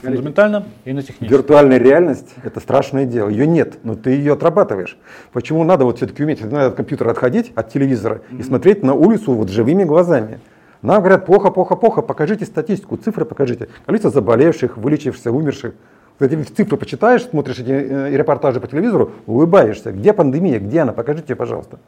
Фундаментально 0.01 0.65
и 0.83 0.93
на 0.93 1.01
техническом. 1.01 1.27
Виртуальная 1.27 1.77
реальность– 1.77 2.33
это 2.43 2.59
страшное 2.59 3.05
дело. 3.05 3.29
Ее 3.29 3.45
нет, 3.45 3.79
но 3.83 3.95
ты 3.95 4.11
ее 4.11 4.33
отрабатываешь. 4.33 4.97
Почему 5.31 5.63
надо 5.63 5.85
вот 5.85 5.97
все-таки 5.97 6.23
уметь 6.23 6.41
надо 6.41 6.67
от 6.67 6.75
компьютера 6.75 7.11
отходить, 7.11 7.51
от 7.55 7.71
телевизора 7.71 8.15
mm-hmm. 8.15 8.39
и 8.39 8.43
смотреть 8.43 8.83
на 8.83 8.93
улицу 8.93 9.33
вот 9.33 9.49
живыми 9.49 9.83
глазами? 9.83 10.39
Нам 10.85 10.99
говорят, 10.99 11.25
плохо, 11.25 11.49
плохо, 11.49 11.75
плохо, 11.75 12.01
покажите 12.01 12.45
статистику, 12.45 12.95
цифры 12.97 13.25
покажите. 13.25 13.69
Количество 13.85 14.11
заболевших, 14.11 14.77
вылечившихся, 14.77 15.31
умерших. 15.31 15.73
Ты 16.19 16.43
цифры 16.43 16.77
почитаешь, 16.77 17.23
смотришь 17.23 17.59
эти 17.59 17.71
э, 17.71 18.09
репортажи 18.15 18.61
по 18.61 18.67
телевизору, 18.67 19.11
улыбаешься. 19.25 19.91
Где 19.91 20.13
пандемия? 20.13 20.59
Где 20.59 20.81
она? 20.81 20.93
Покажите, 20.93 21.35
пожалуйста. 21.35 21.79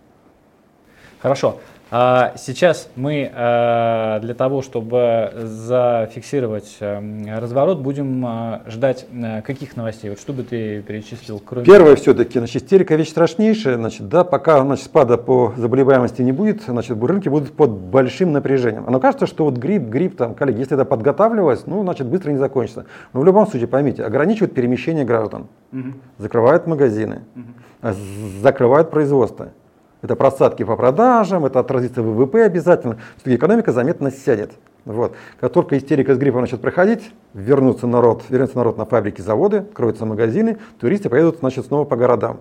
Хорошо. 1.21 1.59
А 1.89 2.33
сейчас 2.35 2.89
мы 2.95 3.31
э, 3.33 4.19
для 4.21 4.33
того, 4.33 4.61
чтобы 4.61 5.31
зафиксировать 5.35 6.75
э, 6.81 7.37
разворот, 7.39 7.79
будем 7.79 8.25
ждать 8.67 9.05
каких 9.45 9.77
новостей? 9.77 10.09
Вот 10.09 10.19
что 10.19 10.33
бы 10.33 10.43
ты 10.43 10.81
перечислил? 10.81 11.41
Кроме... 11.43 11.65
Первое 11.65 11.95
все-таки, 11.95 12.39
значит, 12.39 12.63
истерика 12.63 12.95
вещь 12.95 13.09
страшнейшая, 13.09 13.75
значит, 13.75 14.09
да, 14.09 14.23
пока 14.25 14.61
значит, 14.61 14.85
спада 14.85 15.17
по 15.17 15.53
заболеваемости 15.55 16.21
не 16.21 16.33
будет, 16.33 16.63
значит, 16.63 17.01
рынки 17.01 17.29
будут 17.29 17.53
под 17.53 17.71
большим 17.71 18.33
напряжением. 18.33 18.83
Оно 18.85 18.99
кажется, 18.99 19.25
что 19.25 19.45
вот 19.45 19.55
грипп, 19.55 19.83
грипп, 19.83 20.17
там, 20.17 20.35
коллеги, 20.35 20.59
если 20.59 20.75
это 20.75 20.83
подготавливалось, 20.83 21.67
ну, 21.67 21.83
значит, 21.83 22.07
быстро 22.07 22.31
не 22.31 22.37
закончится. 22.37 22.85
Но 23.13 23.21
в 23.21 23.25
любом 23.25 23.47
случае, 23.47 23.67
поймите, 23.67 24.03
ограничивают 24.03 24.53
перемещение 24.53 25.05
граждан, 25.05 25.47
угу. 25.71 25.93
закрывают 26.17 26.67
магазины, 26.67 27.21
угу. 27.35 27.93
закрывают 28.41 28.91
производство. 28.91 29.49
Это 30.01 30.15
просадки 30.15 30.63
по 30.63 30.75
продажам, 30.75 31.45
это 31.45 31.59
отразится 31.59 32.01
в 32.01 32.05
ВВП 32.05 32.43
обязательно, 32.43 32.97
что 33.19 33.33
экономика 33.33 33.71
заметно 33.71 34.11
сядет. 34.11 34.51
Вот. 34.85 35.15
Как 35.39 35.51
только 35.51 35.77
истерика 35.77 36.15
с 36.15 36.17
гриппом 36.17 36.41
начнет 36.41 36.61
проходить, 36.61 37.11
вернутся 37.33 37.87
народ, 37.87 38.23
вернется 38.29 38.57
народ 38.57 38.77
на 38.77 38.85
фабрики, 38.85 39.21
заводы, 39.21 39.57
откроются 39.57 40.05
магазины, 40.05 40.59
туристы 40.79 41.09
поедут 41.09 41.39
значит, 41.39 41.65
снова 41.65 41.83
по 41.83 41.95
городам. 41.95 42.39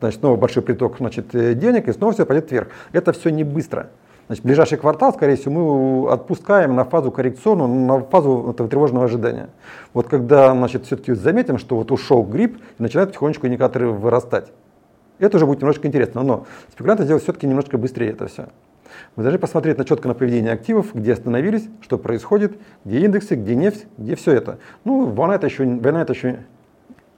Значит, 0.00 0.20
снова 0.20 0.36
большой 0.36 0.62
приток 0.62 0.98
значит, 0.98 1.34
э, 1.34 1.54
денег, 1.54 1.88
и 1.88 1.92
снова 1.92 2.12
все 2.12 2.24
пойдет 2.24 2.52
вверх. 2.52 2.68
Это 2.92 3.12
все 3.12 3.30
не 3.30 3.42
быстро. 3.42 3.88
Значит, 4.28 4.44
ближайший 4.44 4.78
квартал, 4.78 5.12
скорее 5.14 5.36
всего, 5.36 6.04
мы 6.04 6.12
отпускаем 6.12 6.76
на 6.76 6.84
фазу 6.84 7.10
коррекционную, 7.10 7.68
на 7.68 8.00
фазу 8.04 8.50
этого 8.50 8.68
тревожного 8.68 9.06
ожидания. 9.06 9.48
Вот 9.94 10.06
когда 10.06 10.52
значит, 10.52 10.84
все-таки 10.84 11.14
заметим, 11.14 11.58
что 11.58 11.76
вот 11.76 11.90
ушел 11.90 12.22
грипп, 12.22 12.58
начинают 12.78 13.10
потихонечку 13.10 13.46
индикаторы 13.46 13.88
вырастать. 13.88 14.52
Это 15.18 15.36
уже 15.36 15.46
будет 15.46 15.60
немножко 15.60 15.86
интересно, 15.88 16.22
но 16.22 16.46
спекулянты 16.72 17.04
делают 17.04 17.22
все-таки 17.22 17.46
немножко 17.46 17.76
быстрее 17.78 18.10
это 18.10 18.26
все. 18.26 18.48
Вы 19.16 19.22
должны 19.22 19.38
посмотреть 19.38 19.78
на 19.78 19.84
четко 19.84 20.08
на 20.08 20.14
поведение 20.14 20.52
активов, 20.52 20.94
где 20.94 21.12
остановились, 21.12 21.68
что 21.82 21.98
происходит, 21.98 22.56
где 22.84 23.00
индексы, 23.00 23.34
где 23.34 23.54
нефть, 23.54 23.86
где 23.96 24.14
все 24.16 24.32
это. 24.32 24.58
Ну, 24.84 25.06
война 25.06 25.34
это 25.34 25.46
еще, 25.46 25.64
война 25.64 26.02
это 26.02 26.12
еще 26.12 26.40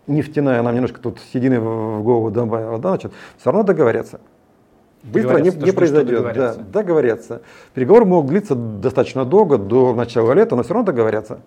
нефтяная, 0.07 0.63
нам 0.63 0.75
немножко 0.75 1.01
тут 1.01 1.21
седины 1.33 1.61
в 1.61 2.03
голову 2.03 2.31
добавила, 2.31 2.79
да, 2.79 2.91
значит, 2.91 3.13
все 3.39 3.51
равно 3.51 3.65
договорятся. 3.65 4.21
быстро 5.03 5.39
не, 5.39 5.51
не 5.51 5.73
произойдет. 5.73 6.35
Да, 6.35 6.55
договорятся. 6.55 7.43
Переговоры 7.75 8.07
могут 8.07 8.31
длиться 8.31 8.55
достаточно 8.55 9.25
долго, 9.25 9.59
до 9.59 9.95
начала 9.95 10.33
лета, 10.33 10.57
но 10.57 10.63
все 10.63 10.75
равно 10.75 10.87
договорятся. 10.87 11.41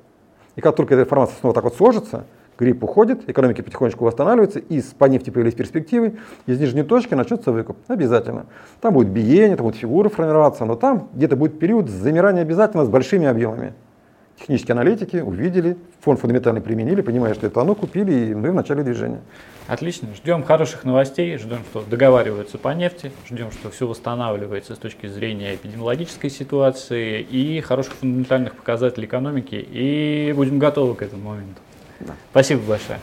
И 0.55 0.61
как 0.61 0.75
только 0.75 0.93
эта 0.93 1.03
информация 1.03 1.37
снова 1.39 1.53
так 1.53 1.63
вот 1.63 1.75
сложится, 1.75 2.25
грипп 2.63 2.83
уходит, 2.83 3.29
экономики 3.29 3.61
потихонечку 3.61 4.05
восстанавливаются, 4.05 4.59
и 4.59 4.81
по 4.97 5.05
нефти 5.05 5.29
появились 5.29 5.55
перспективы, 5.55 6.15
из 6.45 6.59
нижней 6.59 6.83
точки 6.83 7.13
начнется 7.13 7.51
выкуп. 7.51 7.77
Обязательно. 7.87 8.45
Там 8.81 8.93
будет 8.93 9.09
биение, 9.09 9.55
там 9.55 9.65
будут 9.65 9.79
фигуры 9.79 10.09
формироваться, 10.09 10.65
но 10.65 10.75
там 10.75 11.09
где-то 11.13 11.35
будет 11.35 11.59
период 11.59 11.89
замирания 11.89 12.41
обязательно 12.41 12.85
с 12.85 12.89
большими 12.89 13.27
объемами. 13.27 13.73
Технические 14.39 14.73
аналитики 14.73 15.17
увидели, 15.17 15.77
фонд 16.01 16.19
фундаментальный 16.19 16.59
применили, 16.59 17.01
понимая, 17.01 17.33
что 17.33 17.47
это 17.47 17.61
оно, 17.61 17.75
купили, 17.75 18.11
и 18.11 18.33
мы 18.33 18.51
в 18.51 18.53
начале 18.53 18.83
движения. 18.83 19.21
Отлично. 19.67 20.09
Ждем 20.15 20.43
хороших 20.43 20.83
новостей, 20.83 21.37
ждем, 21.37 21.59
что 21.69 21.83
договариваются 21.89 22.57
по 22.57 22.69
нефти, 22.69 23.11
ждем, 23.29 23.51
что 23.51 23.69
все 23.69 23.87
восстанавливается 23.87 24.75
с 24.75 24.77
точки 24.77 25.07
зрения 25.07 25.55
эпидемиологической 25.55 26.29
ситуации 26.29 27.21
и 27.21 27.61
хороших 27.61 27.93
фундаментальных 27.93 28.55
показателей 28.55 29.05
экономики, 29.05 29.55
и 29.55 30.33
будем 30.35 30.59
готовы 30.59 30.95
к 30.95 31.03
этому 31.03 31.29
моменту. 31.29 31.61
Спасибо 32.31 32.61
большое. 32.61 32.99